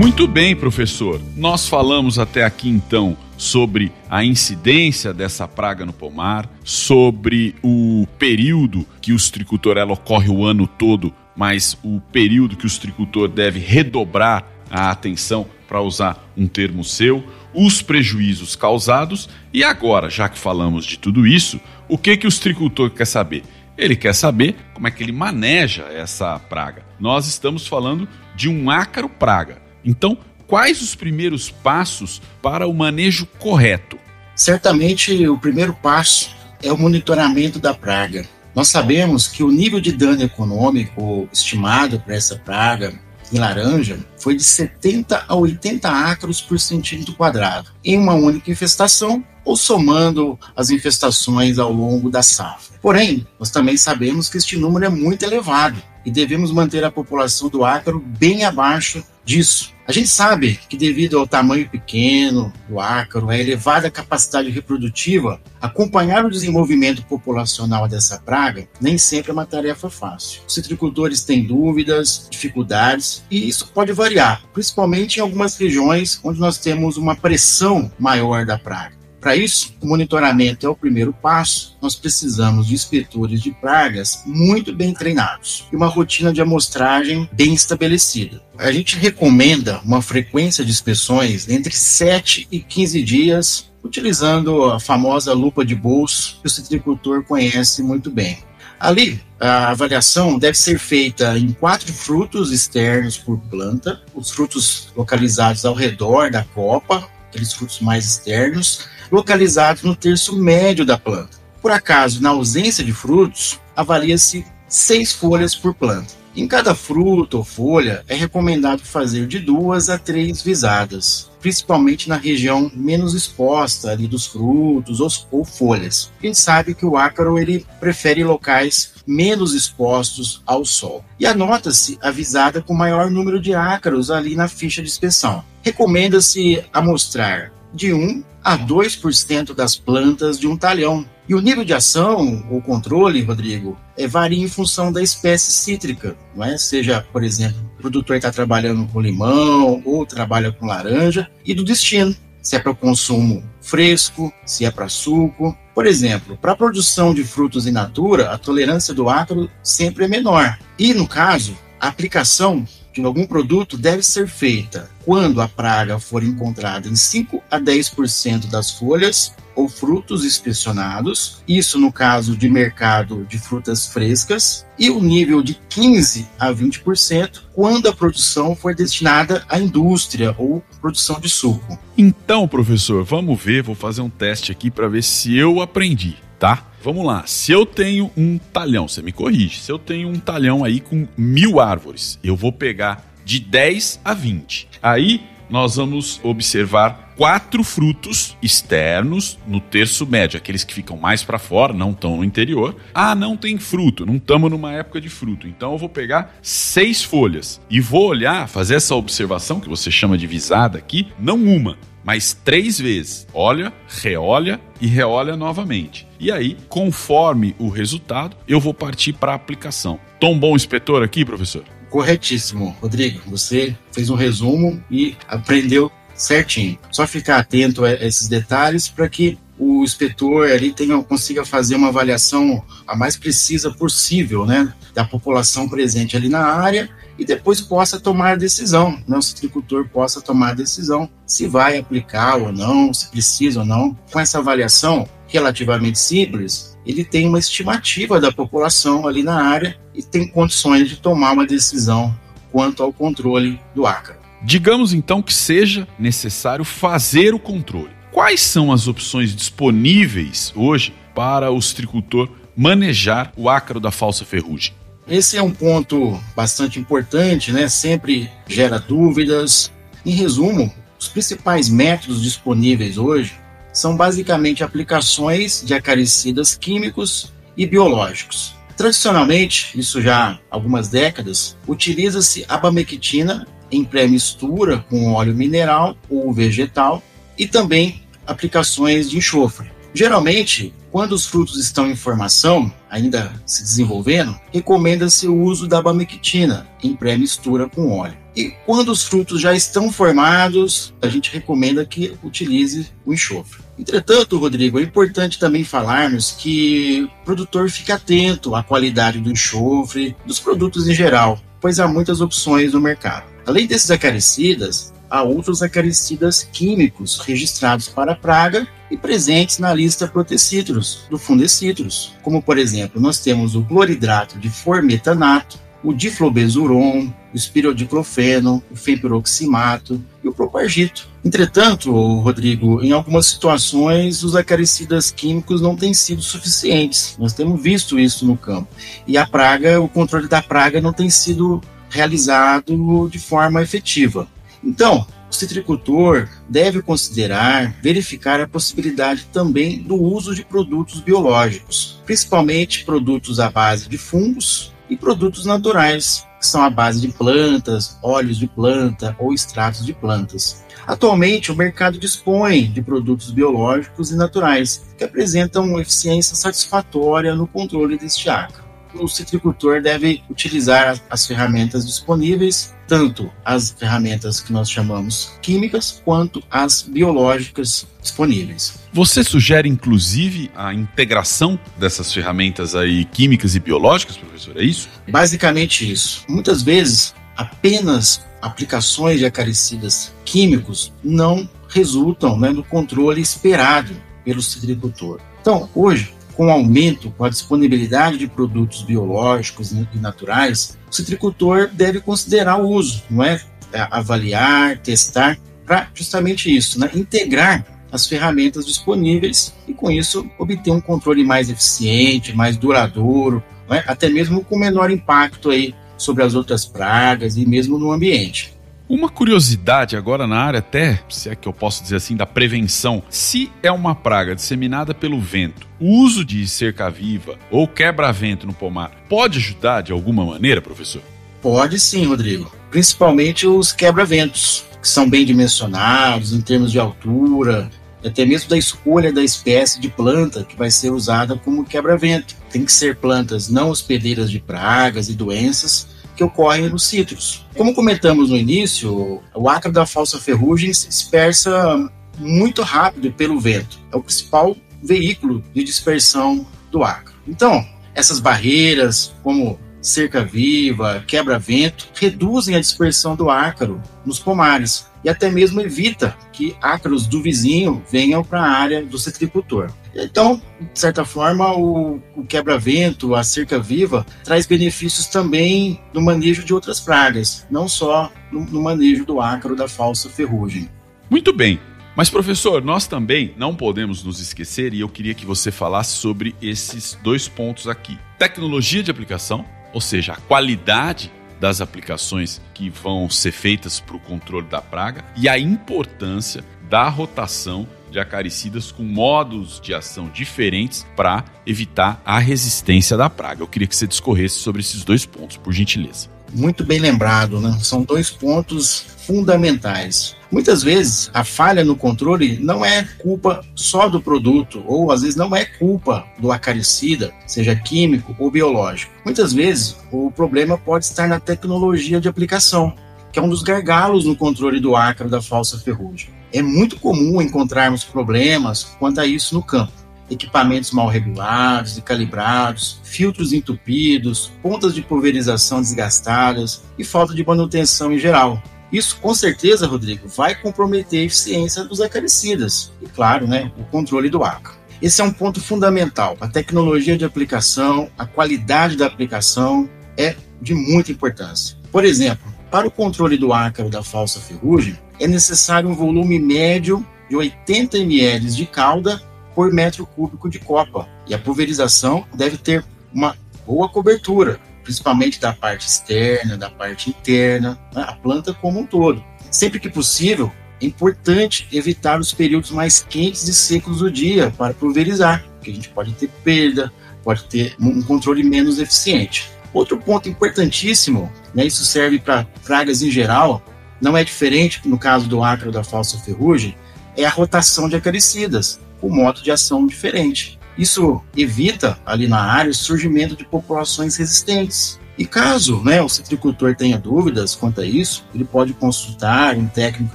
Muito 0.00 0.26
bem, 0.26 0.56
professor. 0.56 1.20
Nós 1.36 1.68
falamos 1.68 2.18
até 2.18 2.42
aqui 2.42 2.70
então 2.70 3.14
sobre 3.36 3.92
a 4.08 4.24
incidência 4.24 5.12
dessa 5.12 5.46
praga 5.46 5.84
no 5.84 5.92
pomar, 5.92 6.48
sobre 6.64 7.54
o 7.62 8.06
período 8.18 8.86
que 9.02 9.12
o 9.12 9.18
citricultor 9.18 9.76
ela 9.76 9.92
ocorre 9.92 10.30
o 10.30 10.42
ano 10.42 10.66
todo, 10.66 11.12
mas 11.36 11.76
o 11.84 12.00
período 12.00 12.56
que 12.56 12.64
o 12.64 12.70
citricultor 12.70 13.28
deve 13.28 13.58
redobrar 13.58 14.42
a 14.70 14.90
atenção 14.90 15.46
para 15.68 15.82
usar 15.82 16.32
um 16.34 16.46
termo 16.46 16.82
seu, 16.82 17.22
os 17.52 17.82
prejuízos 17.82 18.56
causados 18.56 19.28
e 19.52 19.62
agora, 19.62 20.08
já 20.08 20.30
que 20.30 20.38
falamos 20.38 20.86
de 20.86 20.98
tudo 20.98 21.26
isso, 21.26 21.60
o 21.86 21.98
que 21.98 22.16
que 22.16 22.26
o 22.26 22.30
citricultor 22.30 22.88
quer 22.88 23.06
saber? 23.06 23.42
Ele 23.76 23.94
quer 23.94 24.14
saber 24.14 24.56
como 24.72 24.88
é 24.88 24.90
que 24.90 25.02
ele 25.02 25.12
maneja 25.12 25.82
essa 25.92 26.38
praga. 26.38 26.86
Nós 26.98 27.26
estamos 27.26 27.66
falando 27.66 28.08
de 28.34 28.48
um 28.48 28.70
ácaro 28.70 29.10
praga. 29.10 29.68
Então, 29.84 30.16
quais 30.46 30.82
os 30.82 30.94
primeiros 30.94 31.50
passos 31.50 32.20
para 32.42 32.66
o 32.66 32.74
manejo 32.74 33.26
correto? 33.38 33.98
Certamente, 34.34 35.26
o 35.28 35.38
primeiro 35.38 35.74
passo 35.74 36.30
é 36.62 36.72
o 36.72 36.78
monitoramento 36.78 37.58
da 37.58 37.74
praga. 37.74 38.26
Nós 38.54 38.68
sabemos 38.68 39.28
que 39.28 39.42
o 39.42 39.50
nível 39.50 39.80
de 39.80 39.92
dano 39.92 40.22
econômico 40.22 41.28
estimado 41.32 42.00
para 42.00 42.14
essa 42.14 42.36
praga 42.36 42.92
em 43.32 43.38
laranja 43.38 43.98
foi 44.18 44.36
de 44.36 44.42
70 44.42 45.24
a 45.28 45.34
80 45.36 45.88
acros 45.88 46.40
por 46.40 46.58
centímetro 46.58 47.14
quadrado, 47.14 47.70
em 47.84 47.96
uma 47.96 48.14
única 48.14 48.50
infestação 48.50 49.24
ou 49.44 49.56
somando 49.56 50.38
as 50.56 50.70
infestações 50.70 51.58
ao 51.58 51.72
longo 51.72 52.10
da 52.10 52.22
safra. 52.22 52.78
Porém, 52.82 53.26
nós 53.38 53.50
também 53.50 53.76
sabemos 53.76 54.28
que 54.28 54.36
este 54.36 54.56
número 54.56 54.84
é 54.84 54.88
muito 54.88 55.22
elevado 55.22 55.80
e 56.04 56.10
devemos 56.10 56.50
manter 56.50 56.84
a 56.84 56.90
população 56.90 57.48
do 57.48 57.64
ácaro 57.64 57.98
bem 57.98 58.44
abaixo 58.44 59.04
disso. 59.24 59.72
A 59.86 59.92
gente 59.92 60.08
sabe 60.08 60.58
que, 60.68 60.76
devido 60.76 61.18
ao 61.18 61.26
tamanho 61.26 61.68
pequeno 61.68 62.52
do 62.68 62.78
ácaro, 62.78 63.28
a 63.28 63.36
elevada 63.36 63.90
capacidade 63.90 64.48
reprodutiva, 64.48 65.40
acompanhar 65.60 66.24
o 66.24 66.30
desenvolvimento 66.30 67.04
populacional 67.06 67.88
dessa 67.88 68.20
praga 68.20 68.68
nem 68.80 68.96
sempre 68.96 69.30
é 69.30 69.34
uma 69.34 69.44
tarefa 69.44 69.90
fácil. 69.90 70.42
Os 70.46 70.54
citricultores 70.54 71.24
têm 71.24 71.44
dúvidas, 71.44 72.28
dificuldades, 72.30 73.24
e 73.28 73.48
isso 73.48 73.68
pode 73.74 73.92
variar, 73.92 74.44
principalmente 74.52 75.16
em 75.16 75.22
algumas 75.22 75.56
regiões 75.56 76.20
onde 76.22 76.38
nós 76.38 76.56
temos 76.58 76.96
uma 76.96 77.16
pressão 77.16 77.90
maior 77.98 78.46
da 78.46 78.56
praga. 78.56 78.99
Para 79.20 79.36
isso, 79.36 79.74
o 79.80 79.86
monitoramento 79.86 80.66
é 80.66 80.68
o 80.68 80.74
primeiro 80.74 81.12
passo. 81.12 81.76
Nós 81.82 81.94
precisamos 81.94 82.66
de 82.66 82.74
inspetores 82.74 83.42
de 83.42 83.50
pragas 83.50 84.22
muito 84.24 84.72
bem 84.72 84.94
treinados 84.94 85.66
e 85.70 85.76
uma 85.76 85.88
rotina 85.88 86.32
de 86.32 86.40
amostragem 86.40 87.28
bem 87.30 87.52
estabelecida. 87.52 88.40
A 88.56 88.72
gente 88.72 88.96
recomenda 88.96 89.80
uma 89.84 90.00
frequência 90.00 90.64
de 90.64 90.70
inspeções 90.70 91.48
entre 91.48 91.74
7 91.74 92.48
e 92.50 92.60
15 92.60 93.02
dias, 93.02 93.70
utilizando 93.84 94.64
a 94.64 94.80
famosa 94.80 95.34
lupa 95.34 95.64
de 95.64 95.74
bolso 95.74 96.38
que 96.40 96.46
o 96.46 96.50
citricultor 96.50 97.22
conhece 97.24 97.82
muito 97.82 98.10
bem. 98.10 98.38
Ali, 98.78 99.20
a 99.38 99.70
avaliação 99.70 100.38
deve 100.38 100.56
ser 100.56 100.78
feita 100.78 101.36
em 101.36 101.52
quatro 101.52 101.92
frutos 101.92 102.50
externos 102.50 103.18
por 103.18 103.38
planta, 103.38 104.00
os 104.14 104.30
frutos 104.30 104.88
localizados 104.96 105.66
ao 105.66 105.74
redor 105.74 106.30
da 106.30 106.42
copa, 106.42 107.06
aqueles 107.30 107.52
frutos 107.52 107.80
mais 107.80 108.04
externos, 108.04 108.88
localizados 109.10 109.84
no 109.84 109.94
terço 109.94 110.36
médio 110.36 110.84
da 110.84 110.98
planta. 110.98 111.38
Por 111.62 111.70
acaso, 111.70 112.20
na 112.20 112.30
ausência 112.30 112.84
de 112.84 112.92
frutos, 112.92 113.60
avalia-se 113.74 114.44
seis 114.68 115.12
folhas 115.12 115.54
por 115.54 115.74
planta. 115.74 116.20
Em 116.34 116.46
cada 116.46 116.74
fruto 116.76 117.38
ou 117.38 117.44
folha 117.44 118.04
é 118.06 118.14
recomendado 118.14 118.82
fazer 118.82 119.26
de 119.26 119.40
duas 119.40 119.90
a 119.90 119.98
três 119.98 120.42
visadas, 120.42 121.28
principalmente 121.40 122.08
na 122.08 122.16
região 122.16 122.70
menos 122.72 123.14
exposta 123.14 123.90
ali 123.90 124.06
dos 124.06 124.26
frutos 124.26 125.00
ou, 125.00 125.08
ou 125.32 125.44
folhas. 125.44 126.10
A 126.22 126.26
gente 126.26 126.38
sabe 126.38 126.74
que 126.74 126.86
o 126.86 126.96
ácaro 126.96 127.36
ele 127.36 127.66
prefere 127.80 128.22
locais 128.22 128.92
menos 129.10 129.54
expostos 129.54 130.40
ao 130.46 130.64
sol. 130.64 131.04
E 131.18 131.26
anota-se 131.26 131.98
a 132.00 132.12
visada 132.12 132.62
com 132.62 132.72
maior 132.72 133.10
número 133.10 133.40
de 133.40 133.52
ácaros 133.52 134.10
ali 134.10 134.36
na 134.36 134.46
ficha 134.46 134.80
de 134.80 134.88
inspeção. 134.88 135.44
Recomenda-se 135.62 136.64
amostrar 136.72 137.52
de 137.74 137.92
1 137.92 138.22
a 138.42 138.56
2% 138.56 139.52
das 139.52 139.76
plantas 139.76 140.38
de 140.38 140.46
um 140.46 140.56
talhão. 140.56 141.04
E 141.28 141.34
o 141.34 141.40
nível 141.40 141.64
de 141.64 141.74
ação 141.74 142.46
ou 142.50 142.62
controle, 142.62 143.22
Rodrigo, 143.22 143.76
é, 143.96 144.06
varia 144.06 144.42
em 144.42 144.48
função 144.48 144.92
da 144.92 145.02
espécie 145.02 145.52
cítrica, 145.52 146.16
não 146.34 146.44
é? 146.44 146.56
seja, 146.56 147.04
por 147.12 147.22
exemplo, 147.22 147.60
o 147.74 147.80
produtor 147.80 148.16
está 148.16 148.30
trabalhando 148.30 148.86
com 148.92 149.00
limão 149.00 149.82
ou 149.84 150.06
trabalha 150.06 150.50
com 150.50 150.66
laranja, 150.66 151.30
e 151.44 151.54
do 151.54 151.64
destino, 151.64 152.16
se 152.42 152.56
é 152.56 152.58
para 152.58 152.74
consumo 152.74 153.44
fresco, 153.60 154.32
se 154.46 154.64
é 154.64 154.70
para 154.70 154.88
suco. 154.88 155.56
Por 155.74 155.86
exemplo, 155.86 156.36
para 156.36 156.52
a 156.52 156.56
produção 156.56 157.14
de 157.14 157.24
frutos 157.24 157.66
in 157.66 157.72
natura, 157.72 158.30
a 158.30 158.38
tolerância 158.38 158.92
do 158.92 159.08
ácaro 159.08 159.50
sempre 159.62 160.04
é 160.04 160.08
menor. 160.08 160.58
E, 160.78 160.92
no 160.92 161.06
caso, 161.06 161.56
a 161.80 161.88
aplicação 161.88 162.66
de 162.92 163.04
algum 163.04 163.26
produto 163.26 163.76
deve 163.76 164.02
ser 164.02 164.28
feita 164.28 164.90
quando 165.04 165.40
a 165.40 165.48
praga 165.48 165.98
for 165.98 166.22
encontrada 166.22 166.88
em 166.88 166.96
5 166.96 167.42
a 167.50 167.58
10% 167.60 168.46
das 168.46 168.70
folhas 168.70 169.32
ou 169.54 169.68
frutos 169.68 170.24
inspecionados, 170.24 171.42
isso 171.46 171.78
no 171.78 171.92
caso 171.92 172.36
de 172.36 172.48
mercado 172.48 173.26
de 173.28 173.38
frutas 173.38 173.86
frescas, 173.86 174.66
e 174.78 174.88
o 174.90 175.00
nível 175.00 175.42
de 175.42 175.54
15 175.68 176.26
a 176.38 176.52
20% 176.52 177.42
quando 177.52 177.88
a 177.88 177.92
produção 177.92 178.54
for 178.56 178.74
destinada 178.74 179.44
à 179.48 179.58
indústria 179.58 180.34
ou 180.38 180.62
produção 180.80 181.20
de 181.20 181.28
suco. 181.28 181.78
Então, 181.98 182.48
professor, 182.48 183.04
vamos 183.04 183.40
ver, 183.42 183.62
vou 183.62 183.74
fazer 183.74 184.00
um 184.00 184.10
teste 184.10 184.50
aqui 184.50 184.70
para 184.70 184.88
ver 184.88 185.02
se 185.02 185.36
eu 185.36 185.60
aprendi, 185.60 186.16
tá? 186.38 186.69
Vamos 186.82 187.04
lá, 187.04 187.24
se 187.26 187.52
eu 187.52 187.66
tenho 187.66 188.10
um 188.16 188.38
talhão, 188.38 188.88
você 188.88 189.02
me 189.02 189.12
corrige, 189.12 189.60
se 189.60 189.70
eu 189.70 189.78
tenho 189.78 190.08
um 190.08 190.18
talhão 190.18 190.64
aí 190.64 190.80
com 190.80 191.06
mil 191.14 191.60
árvores, 191.60 192.18
eu 192.24 192.34
vou 192.34 192.50
pegar 192.50 193.04
de 193.22 193.38
10 193.38 194.00
a 194.02 194.14
20. 194.14 194.66
Aí 194.82 195.20
nós 195.50 195.76
vamos 195.76 196.18
observar 196.22 197.12
quatro 197.16 197.62
frutos 197.62 198.34
externos 198.40 199.38
no 199.46 199.60
terço 199.60 200.06
médio, 200.06 200.38
aqueles 200.38 200.64
que 200.64 200.72
ficam 200.72 200.96
mais 200.96 201.22
para 201.22 201.38
fora, 201.38 201.74
não 201.74 201.90
estão 201.90 202.16
no 202.16 202.24
interior. 202.24 202.74
Ah, 202.94 203.14
não 203.14 203.36
tem 203.36 203.58
fruto, 203.58 204.06
não 204.06 204.16
estamos 204.16 204.50
numa 204.50 204.72
época 204.72 205.02
de 205.02 205.10
fruto. 205.10 205.46
Então 205.46 205.72
eu 205.72 205.78
vou 205.78 205.88
pegar 205.88 206.34
seis 206.40 207.02
folhas 207.02 207.60
e 207.68 207.78
vou 207.78 208.06
olhar, 208.06 208.48
fazer 208.48 208.76
essa 208.76 208.94
observação 208.94 209.60
que 209.60 209.68
você 209.68 209.90
chama 209.90 210.16
de 210.16 210.26
visada 210.26 210.78
aqui, 210.78 211.08
não 211.18 211.36
uma, 211.36 211.76
mas 212.04 212.32
três 212.32 212.78
vezes. 212.78 213.26
Olha, 213.32 213.72
reolha 214.02 214.60
e 214.80 214.86
reolha 214.86 215.36
novamente. 215.36 216.06
E 216.18 216.30
aí, 216.30 216.56
conforme 216.68 217.54
o 217.58 217.68
resultado, 217.68 218.36
eu 218.46 218.60
vou 218.60 218.74
partir 218.74 219.12
para 219.12 219.32
a 219.32 219.34
aplicação. 219.36 219.98
Tom 220.18 220.38
bom 220.38 220.54
inspetor 220.54 221.02
aqui, 221.02 221.24
professor? 221.24 221.64
Corretíssimo, 221.88 222.76
Rodrigo. 222.80 223.20
Você 223.26 223.76
fez 223.92 224.10
um 224.10 224.14
resumo 224.14 224.82
e 224.90 225.16
aprendeu 225.26 225.90
certinho. 226.14 226.78
Só 226.90 227.06
ficar 227.06 227.38
atento 227.38 227.84
a 227.84 227.92
esses 227.92 228.28
detalhes 228.28 228.88
para 228.88 229.08
que 229.08 229.38
o 229.60 229.84
inspetor 229.84 230.50
ali 230.50 230.72
tenha, 230.72 231.02
consiga 231.02 231.44
fazer 231.44 231.74
uma 231.74 231.88
avaliação 231.88 232.64
a 232.86 232.96
mais 232.96 233.18
precisa 233.18 233.70
possível, 233.70 234.46
né, 234.46 234.72
da 234.94 235.04
população 235.04 235.68
presente 235.68 236.16
ali 236.16 236.30
na 236.30 236.40
área 236.40 236.88
e 237.18 237.26
depois 237.26 237.60
possa 237.60 238.00
tomar 238.00 238.32
a 238.32 238.36
decisão, 238.36 238.98
né, 239.06 239.18
o 239.18 239.22
citricultor 239.22 239.86
possa 239.86 240.22
tomar 240.22 240.52
a 240.52 240.54
decisão 240.54 241.10
se 241.26 241.46
vai 241.46 241.76
aplicar 241.76 242.36
ou 242.36 242.50
não, 242.50 242.94
se 242.94 243.10
precisa 243.10 243.60
ou 243.60 243.66
não. 243.66 243.94
Com 244.10 244.18
essa 244.18 244.38
avaliação 244.38 245.06
relativamente 245.26 245.98
simples, 245.98 246.78
ele 246.86 247.04
tem 247.04 247.28
uma 247.28 247.38
estimativa 247.38 248.18
da 248.18 248.32
população 248.32 249.06
ali 249.06 249.22
na 249.22 249.44
área 249.44 249.78
e 249.94 250.02
tem 250.02 250.26
condições 250.26 250.88
de 250.88 250.96
tomar 250.96 251.32
uma 251.32 251.46
decisão 251.46 252.16
quanto 252.50 252.82
ao 252.82 252.94
controle 252.94 253.60
do 253.74 253.86
ácaro. 253.86 254.18
Digamos 254.42 254.94
então 254.94 255.20
que 255.20 255.34
seja 255.34 255.86
necessário 255.98 256.64
fazer 256.64 257.34
o 257.34 257.38
controle. 257.38 257.99
Quais 258.12 258.40
são 258.40 258.72
as 258.72 258.88
opções 258.88 259.34
disponíveis 259.34 260.52
hoje 260.56 260.92
para 261.14 261.50
o 261.50 261.62
citricultor 261.62 262.28
manejar 262.56 263.32
o 263.36 263.48
ácaro 263.48 263.78
da 263.78 263.92
falsa 263.92 264.24
ferrugem? 264.24 264.74
Esse 265.06 265.36
é 265.36 265.42
um 265.42 265.52
ponto 265.52 266.20
bastante 266.34 266.78
importante, 266.78 267.52
né? 267.52 267.68
Sempre 267.68 268.28
gera 268.48 268.78
dúvidas. 268.78 269.72
Em 270.04 270.10
resumo, 270.10 270.72
os 270.98 271.08
principais 271.08 271.68
métodos 271.68 272.22
disponíveis 272.22 272.98
hoje 272.98 273.34
são 273.72 273.96
basicamente 273.96 274.64
aplicações 274.64 275.62
de 275.64 275.72
acaricidas 275.72 276.56
químicos 276.56 277.32
e 277.56 277.64
biológicos. 277.64 278.54
Tradicionalmente, 278.76 279.78
isso 279.78 280.02
já 280.02 280.30
há 280.30 280.38
algumas 280.50 280.88
décadas, 280.88 281.56
utiliza-se 281.68 282.44
a 282.48 282.56
bamectina 282.56 283.46
em 283.70 283.84
pré-mistura 283.84 284.84
com 284.88 285.12
óleo 285.12 285.34
mineral 285.34 285.96
ou 286.08 286.32
vegetal 286.32 287.02
e 287.40 287.48
também 287.48 288.02
aplicações 288.26 289.08
de 289.08 289.16
enxofre. 289.16 289.70
Geralmente, 289.94 290.74
quando 290.92 291.12
os 291.12 291.24
frutos 291.24 291.58
estão 291.58 291.90
em 291.90 291.96
formação, 291.96 292.70
ainda 292.90 293.32
se 293.46 293.62
desenvolvendo, 293.62 294.38
recomenda-se 294.52 295.26
o 295.26 295.34
uso 295.34 295.66
da 295.66 295.80
bamectina 295.80 296.68
em 296.82 296.94
pré-mistura 296.94 297.66
com 297.66 297.90
óleo. 297.98 298.16
E 298.36 298.50
quando 298.66 298.92
os 298.92 299.04
frutos 299.04 299.40
já 299.40 299.54
estão 299.54 299.90
formados, 299.90 300.94
a 301.00 301.08
gente 301.08 301.32
recomenda 301.32 301.84
que 301.84 302.16
utilize 302.22 302.88
o 303.06 303.12
enxofre. 303.12 303.62
Entretanto, 303.78 304.38
Rodrigo, 304.38 304.78
é 304.78 304.82
importante 304.82 305.38
também 305.38 305.64
falarmos 305.64 306.32
que 306.32 307.08
o 307.22 307.24
produtor 307.24 307.70
fique 307.70 307.90
atento 307.90 308.54
à 308.54 308.62
qualidade 308.62 309.18
do 309.18 309.32
enxofre, 309.32 310.14
dos 310.26 310.38
produtos 310.38 310.86
em 310.86 310.94
geral, 310.94 311.40
pois 311.60 311.80
há 311.80 311.88
muitas 311.88 312.20
opções 312.20 312.74
no 312.74 312.80
mercado. 312.80 313.24
Além 313.46 313.66
desses 313.66 313.90
acaricidas, 313.90 314.92
há 315.10 315.22
outros 315.22 315.60
acaricidas 315.62 316.48
químicos 316.52 317.18
registrados 317.18 317.88
para 317.88 318.14
praga 318.14 318.66
e 318.90 318.96
presentes 318.96 319.58
na 319.58 319.74
lista 319.74 320.06
Protecitros 320.06 321.04
do 321.10 321.18
Fundecitrus, 321.18 322.14
como 322.22 322.40
por 322.40 322.56
exemplo, 322.56 323.00
nós 323.00 323.18
temos 323.18 323.56
o 323.56 323.64
cloridrato 323.64 324.38
de 324.38 324.48
formetanato, 324.48 325.58
o 325.82 325.92
diflobezuron, 325.94 327.12
o 327.32 327.36
espirodiclofeno, 327.36 328.62
o 328.70 328.76
fenpiroximato 328.76 330.02
e 330.22 330.28
o 330.28 330.32
propargito. 330.32 331.08
Entretanto, 331.24 331.90
Rodrigo, 332.20 332.82
em 332.82 332.92
algumas 332.92 333.26
situações 333.26 334.22
os 334.22 334.36
acaricidas 334.36 335.10
químicos 335.10 335.62
não 335.62 335.76
têm 335.76 335.94
sido 335.94 336.20
suficientes. 336.20 337.16
Nós 337.18 337.32
temos 337.32 337.62
visto 337.62 337.98
isso 337.98 338.26
no 338.26 338.36
campo. 338.36 338.68
E 339.06 339.16
a 339.16 339.26
praga, 339.26 339.80
o 339.80 339.88
controle 339.88 340.28
da 340.28 340.42
praga 340.42 340.80
não 340.80 340.92
tem 340.92 341.08
sido 341.08 341.62
realizado 341.88 343.08
de 343.08 343.18
forma 343.18 343.62
efetiva. 343.62 344.28
Então, 344.62 345.06
o 345.30 345.34
citricultor 345.34 346.28
deve 346.48 346.82
considerar, 346.82 347.74
verificar 347.80 348.40
a 348.40 348.48
possibilidade 348.48 349.26
também 349.32 349.80
do 349.80 349.94
uso 349.94 350.34
de 350.34 350.44
produtos 350.44 351.00
biológicos, 351.00 352.02
principalmente 352.04 352.84
produtos 352.84 353.38
à 353.38 353.48
base 353.48 353.88
de 353.88 353.96
fungos 353.96 354.74
e 354.88 354.96
produtos 354.96 355.46
naturais, 355.46 356.26
que 356.38 356.46
são 356.46 356.62
à 356.62 356.68
base 356.68 357.00
de 357.00 357.08
plantas, 357.08 357.98
óleos 358.02 358.38
de 358.38 358.48
planta 358.48 359.14
ou 359.18 359.32
extratos 359.32 359.86
de 359.86 359.92
plantas. 359.92 360.64
Atualmente, 360.86 361.52
o 361.52 361.56
mercado 361.56 361.98
dispõe 361.98 362.70
de 362.70 362.82
produtos 362.82 363.30
biológicos 363.30 364.10
e 364.10 364.16
naturais 364.16 364.82
que 364.98 365.04
apresentam 365.04 365.78
eficiência 365.78 366.34
satisfatória 366.34 367.34
no 367.34 367.46
controle 367.46 367.96
deste 367.96 368.28
ácaro 368.28 368.69
o 368.94 369.08
citricultor 369.08 369.82
deve 369.82 370.22
utilizar 370.28 371.00
as 371.08 371.26
ferramentas 371.26 371.86
disponíveis, 371.86 372.74
tanto 372.86 373.30
as 373.44 373.70
ferramentas 373.70 374.40
que 374.40 374.52
nós 374.52 374.70
chamamos 374.70 375.32
químicas, 375.40 376.00
quanto 376.04 376.42
as 376.50 376.82
biológicas 376.82 377.86
disponíveis. 378.00 378.80
Você 378.92 379.22
sugere, 379.22 379.68
inclusive, 379.68 380.50
a 380.56 380.74
integração 380.74 381.58
dessas 381.78 382.12
ferramentas 382.12 382.74
aí 382.74 383.04
químicas 383.04 383.54
e 383.54 383.60
biológicas, 383.60 384.16
professor? 384.16 384.56
É 384.56 384.64
isso? 384.64 384.88
Basicamente 385.08 385.90
isso. 385.90 386.24
Muitas 386.28 386.62
vezes, 386.62 387.14
apenas 387.36 388.22
aplicações 388.42 389.18
de 389.18 389.26
acaricidas 389.26 390.12
químicos 390.24 390.92
não 391.04 391.48
resultam 391.68 392.38
né, 392.38 392.50
no 392.50 392.64
controle 392.64 393.20
esperado 393.20 393.94
pelo 394.24 394.42
citricultor. 394.42 395.20
Então, 395.40 395.68
hoje, 395.74 396.12
com 396.40 396.46
o 396.46 396.50
aumento, 396.50 397.10
com 397.18 397.24
a 397.26 397.28
disponibilidade 397.28 398.16
de 398.16 398.26
produtos 398.26 398.80
biológicos 398.80 399.72
e 399.72 399.86
naturais, 399.96 400.78
o 400.90 400.94
citricultor 400.94 401.68
deve 401.70 402.00
considerar 402.00 402.58
o 402.58 402.66
uso, 402.66 403.02
não 403.10 403.22
é? 403.22 403.38
é 403.70 403.86
avaliar, 403.90 404.78
testar, 404.78 405.38
para 405.66 405.90
justamente 405.92 406.50
isso, 406.56 406.80
né? 406.80 406.90
integrar 406.94 407.66
as 407.92 408.06
ferramentas 408.06 408.64
disponíveis 408.64 409.52
e, 409.68 409.74
com 409.74 409.90
isso, 409.90 410.30
obter 410.38 410.70
um 410.70 410.80
controle 410.80 411.22
mais 411.24 411.50
eficiente, 411.50 412.34
mais 412.34 412.56
duradouro, 412.56 413.42
é? 413.68 413.84
até 413.86 414.08
mesmo 414.08 414.42
com 414.42 414.58
menor 414.58 414.90
impacto 414.90 415.50
aí 415.50 415.74
sobre 415.98 416.24
as 416.24 416.34
outras 416.34 416.64
pragas 416.64 417.36
e 417.36 417.44
mesmo 417.44 417.78
no 417.78 417.92
ambiente. 417.92 418.58
Uma 418.90 419.08
curiosidade 419.08 419.96
agora 419.96 420.26
na 420.26 420.36
área, 420.36 420.58
até 420.58 421.00
se 421.08 421.28
é 421.28 421.36
que 421.36 421.46
eu 421.46 421.52
posso 421.52 421.80
dizer 421.80 421.94
assim, 421.94 422.16
da 422.16 422.26
prevenção: 422.26 423.04
se 423.08 423.48
é 423.62 423.70
uma 423.70 423.94
praga 423.94 424.34
disseminada 424.34 424.92
pelo 424.92 425.20
vento, 425.20 425.68
o 425.78 426.02
uso 426.02 426.24
de 426.24 426.44
cerca-viva 426.48 427.38
ou 427.52 427.68
quebra-vento 427.68 428.48
no 428.48 428.52
pomar 428.52 428.90
pode 429.08 429.38
ajudar 429.38 429.82
de 429.82 429.92
alguma 429.92 430.24
maneira, 430.24 430.60
professor? 430.60 431.02
Pode 431.40 431.78
sim, 431.78 432.04
Rodrigo. 432.04 432.52
Principalmente 432.68 433.46
os 433.46 433.70
quebra-ventos, 433.70 434.64
que 434.82 434.88
são 434.88 435.08
bem 435.08 435.24
dimensionados 435.24 436.32
em 436.32 436.40
termos 436.40 436.72
de 436.72 436.80
altura, 436.80 437.70
até 438.04 438.24
mesmo 438.24 438.50
da 438.50 438.58
escolha 438.58 439.12
da 439.12 439.22
espécie 439.22 439.80
de 439.80 439.88
planta 439.88 440.42
que 440.42 440.56
vai 440.56 440.68
ser 440.68 440.90
usada 440.90 441.36
como 441.36 441.64
quebra-vento. 441.64 442.34
Tem 442.50 442.64
que 442.64 442.72
ser 442.72 442.96
plantas 442.96 443.48
não 443.48 443.70
hospedeiras 443.70 444.28
de 444.28 444.40
pragas 444.40 445.08
e 445.08 445.14
doenças 445.14 445.99
que 446.20 446.24
ocorrem 446.24 446.68
nos 446.68 446.86
citros. 446.86 447.46
Como 447.56 447.74
comentamos 447.74 448.28
no 448.28 448.36
início, 448.36 449.22
o 449.34 449.48
ácaro 449.48 449.72
da 449.72 449.86
falsa 449.86 450.18
ferrugem 450.18 450.74
se 450.74 450.86
dispersa 450.86 451.90
muito 452.18 452.60
rápido 452.60 453.10
pelo 453.10 453.40
vento. 453.40 453.78
É 453.90 453.96
o 453.96 454.02
principal 454.02 454.54
veículo 454.82 455.42
de 455.54 455.64
dispersão 455.64 456.46
do 456.70 456.84
ácaro. 456.84 457.16
Então, 457.26 457.66
essas 457.94 458.20
barreiras, 458.20 459.14
como 459.22 459.58
cerca 459.80 460.22
viva, 460.22 461.02
quebra-vento, 461.06 461.88
reduzem 461.94 462.54
a 462.54 462.60
dispersão 462.60 463.16
do 463.16 463.30
ácaro 463.30 463.80
nos 464.04 464.18
pomares 464.18 464.89
e 465.04 465.08
até 465.08 465.30
mesmo 465.30 465.60
evita 465.60 466.16
que 466.32 466.56
ácaros 466.60 467.06
do 467.06 467.22
vizinho 467.22 467.82
venham 467.90 468.22
para 468.22 468.40
a 468.40 468.50
área 468.50 468.84
do 468.84 468.98
citricultor. 468.98 469.70
Então, 469.94 470.40
de 470.60 470.78
certa 470.78 471.04
forma, 471.04 471.52
o, 471.56 472.00
o 472.16 472.24
quebra-vento, 472.24 473.14
a 473.14 473.24
cerca 473.24 473.58
viva, 473.58 474.06
traz 474.24 474.46
benefícios 474.46 475.06
também 475.06 475.80
no 475.92 476.00
manejo 476.00 476.44
de 476.44 476.54
outras 476.54 476.80
pragas, 476.80 477.46
não 477.50 477.68
só 477.68 478.10
no, 478.30 478.44
no 478.44 478.62
manejo 478.62 479.04
do 479.04 479.20
ácaro 479.20 479.56
da 479.56 479.68
falsa 479.68 480.08
ferrugem. 480.08 480.68
Muito 481.08 481.32
bem. 481.32 481.58
Mas, 481.96 482.08
professor, 482.08 482.62
nós 482.62 482.86
também 482.86 483.34
não 483.36 483.54
podemos 483.54 484.04
nos 484.04 484.20
esquecer, 484.20 484.72
e 484.72 484.80
eu 484.80 484.88
queria 484.88 485.12
que 485.12 485.26
você 485.26 485.50
falasse 485.50 485.96
sobre 485.96 486.36
esses 486.40 486.96
dois 487.02 487.26
pontos 487.26 487.66
aqui: 487.66 487.98
tecnologia 488.16 488.82
de 488.82 488.90
aplicação, 488.90 489.44
ou 489.72 489.80
seja, 489.80 490.12
a 490.12 490.16
qualidade 490.16 491.10
das 491.40 491.60
aplicações 491.60 492.40
que 492.54 492.68
vão 492.68 493.08
ser 493.08 493.32
feitas 493.32 493.80
para 493.80 493.96
o 493.96 494.00
controle 494.00 494.46
da 494.46 494.60
praga 494.60 495.04
e 495.16 495.28
a 495.28 495.38
importância 495.38 496.44
da 496.68 496.88
rotação 496.88 497.66
de 497.90 497.98
acaricidas 497.98 498.70
com 498.70 498.84
modos 498.84 499.60
de 499.60 499.74
ação 499.74 500.08
diferentes 500.08 500.86
para 500.94 501.24
evitar 501.44 502.00
a 502.04 502.18
resistência 502.20 502.96
da 502.96 503.10
praga. 503.10 503.42
Eu 503.42 503.48
queria 503.48 503.66
que 503.66 503.74
você 503.74 503.86
discorresse 503.86 504.36
sobre 504.36 504.60
esses 504.60 504.84
dois 504.84 505.04
pontos, 505.04 505.36
por 505.36 505.52
gentileza. 505.52 506.08
Muito 506.32 506.64
bem 506.64 506.78
lembrado, 506.78 507.40
né? 507.40 507.58
São 507.60 507.82
dois 507.82 508.08
pontos 508.10 508.86
fundamentais. 509.04 510.14
Muitas 510.30 510.62
vezes 510.62 511.10
a 511.12 511.24
falha 511.24 511.64
no 511.64 511.74
controle 511.74 512.38
não 512.40 512.64
é 512.64 512.84
culpa 512.98 513.44
só 513.54 513.88
do 513.88 514.00
produto, 514.00 514.62
ou 514.64 514.92
às 514.92 515.02
vezes 515.02 515.16
não 515.16 515.34
é 515.34 515.44
culpa 515.44 516.06
do 516.18 516.30
acaricida, 516.30 517.12
seja 517.26 517.56
químico 517.56 518.14
ou 518.18 518.30
biológico. 518.30 518.92
Muitas 519.04 519.32
vezes 519.32 519.76
o 519.90 520.10
problema 520.10 520.56
pode 520.56 520.84
estar 520.84 521.08
na 521.08 521.18
tecnologia 521.18 522.00
de 522.00 522.08
aplicação, 522.08 522.72
que 523.12 523.18
é 523.18 523.22
um 523.22 523.28
dos 523.28 523.42
gargalos 523.42 524.04
no 524.04 524.14
controle 524.14 524.60
do 524.60 524.76
ácaro 524.76 525.10
da 525.10 525.20
falsa 525.20 525.58
ferrugem. 525.58 526.10
É 526.32 526.40
muito 526.40 526.78
comum 526.78 527.20
encontrarmos 527.20 527.82
problemas 527.82 528.76
quanto 528.78 529.00
a 529.00 529.06
isso 529.06 529.34
no 529.34 529.42
campo 529.42 529.80
equipamentos 530.10 530.72
mal 530.72 530.88
regulados 530.88 531.78
e 531.78 531.82
calibrados, 531.82 532.80
filtros 532.82 533.32
entupidos, 533.32 534.32
pontas 534.42 534.74
de 534.74 534.82
pulverização 534.82 535.60
desgastadas 535.60 536.62
e 536.76 536.84
falta 536.84 537.14
de 537.14 537.24
manutenção 537.24 537.92
em 537.92 537.98
geral. 537.98 538.42
Isso, 538.72 538.98
com 539.00 539.14
certeza, 539.14 539.66
Rodrigo, 539.66 540.08
vai 540.08 540.34
comprometer 540.34 541.00
a 541.00 541.04
eficiência 541.04 541.64
dos 541.64 541.80
acaricidas 541.80 542.72
e, 542.80 542.86
claro, 542.86 543.26
né, 543.26 543.50
o 543.58 543.64
controle 543.64 544.08
do 544.08 544.22
ácaro. 544.22 544.58
Esse 544.80 545.00
é 545.02 545.04
um 545.04 545.12
ponto 545.12 545.40
fundamental. 545.40 546.16
A 546.20 546.28
tecnologia 546.28 546.96
de 546.96 547.04
aplicação, 547.04 547.90
a 547.98 548.06
qualidade 548.06 548.76
da 548.76 548.86
aplicação 548.86 549.68
é 549.96 550.16
de 550.40 550.54
muita 550.54 550.92
importância. 550.92 551.56
Por 551.70 551.84
exemplo, 551.84 552.32
para 552.50 552.66
o 552.66 552.70
controle 552.70 553.18
do 553.18 553.32
ácaro 553.32 553.68
da 553.68 553.82
falsa 553.82 554.20
ferrugem, 554.20 554.78
é 554.98 555.06
necessário 555.06 555.68
um 555.68 555.74
volume 555.74 556.18
médio 556.18 556.84
de 557.08 557.16
80 557.16 557.78
ml 557.78 558.30
de 558.30 558.46
calda 558.46 559.02
por 559.34 559.52
metro 559.52 559.86
cúbico 559.86 560.28
de 560.30 560.38
copa. 560.38 560.88
E 561.06 561.14
a 561.14 561.18
pulverização 561.18 562.06
deve 562.14 562.36
ter 562.36 562.64
uma 562.92 563.16
boa 563.46 563.68
cobertura, 563.68 564.40
principalmente 564.62 565.20
da 565.20 565.32
parte 565.32 565.66
externa, 565.66 566.36
da 566.36 566.50
parte 566.50 566.90
interna, 566.90 567.58
né? 567.74 567.84
a 567.86 567.92
planta 567.92 568.32
como 568.34 568.60
um 568.60 568.66
todo. 568.66 569.04
Sempre 569.30 569.60
que 569.60 569.68
possível, 569.68 570.32
é 570.60 570.66
importante 570.66 571.48
evitar 571.52 571.98
os 571.98 572.12
períodos 572.12 572.50
mais 572.50 572.82
quentes 572.82 573.26
e 573.26 573.34
secos 573.34 573.78
do 573.78 573.90
dia 573.90 574.32
para 574.36 574.52
pulverizar, 574.52 575.24
porque 575.36 575.50
a 575.50 575.54
gente 575.54 575.68
pode 575.70 575.92
ter 575.92 576.08
perda, 576.22 576.72
pode 577.02 577.24
ter 577.24 577.54
um 577.60 577.82
controle 577.82 578.22
menos 578.22 578.58
eficiente. 578.58 579.30
Outro 579.52 579.78
ponto 579.78 580.08
importantíssimo, 580.08 581.10
né, 581.34 581.46
isso 581.46 581.64
serve 581.64 581.98
para 581.98 582.24
pragas 582.44 582.82
em 582.82 582.90
geral, 582.90 583.42
não 583.80 583.96
é 583.96 584.04
diferente 584.04 584.60
no 584.68 584.78
caso 584.78 585.08
do 585.08 585.22
ácaro 585.22 585.50
da 585.50 585.64
falsa 585.64 585.98
ferrugem, 585.98 586.56
é 586.96 587.04
a 587.04 587.10
rotação 587.10 587.68
de 587.68 587.76
acaricidas, 587.76 588.60
com 588.80 588.88
modo 588.90 589.22
de 589.22 589.30
ação 589.30 589.66
diferente. 589.66 590.39
Isso 590.60 591.00
evita 591.16 591.78
ali 591.86 592.06
na 592.06 592.20
área 592.20 592.50
o 592.50 592.54
surgimento 592.54 593.16
de 593.16 593.24
populações 593.24 593.96
resistentes. 593.96 594.78
E 594.98 595.06
caso 595.06 595.64
né, 595.64 595.80
o 595.80 595.88
citricultor 595.88 596.54
tenha 596.54 596.78
dúvidas 596.78 597.34
quanto 597.34 597.62
a 597.62 597.64
isso, 597.64 598.04
ele 598.14 598.26
pode 598.26 598.52
consultar 598.52 599.38
um 599.38 599.46
técnico 599.46 599.94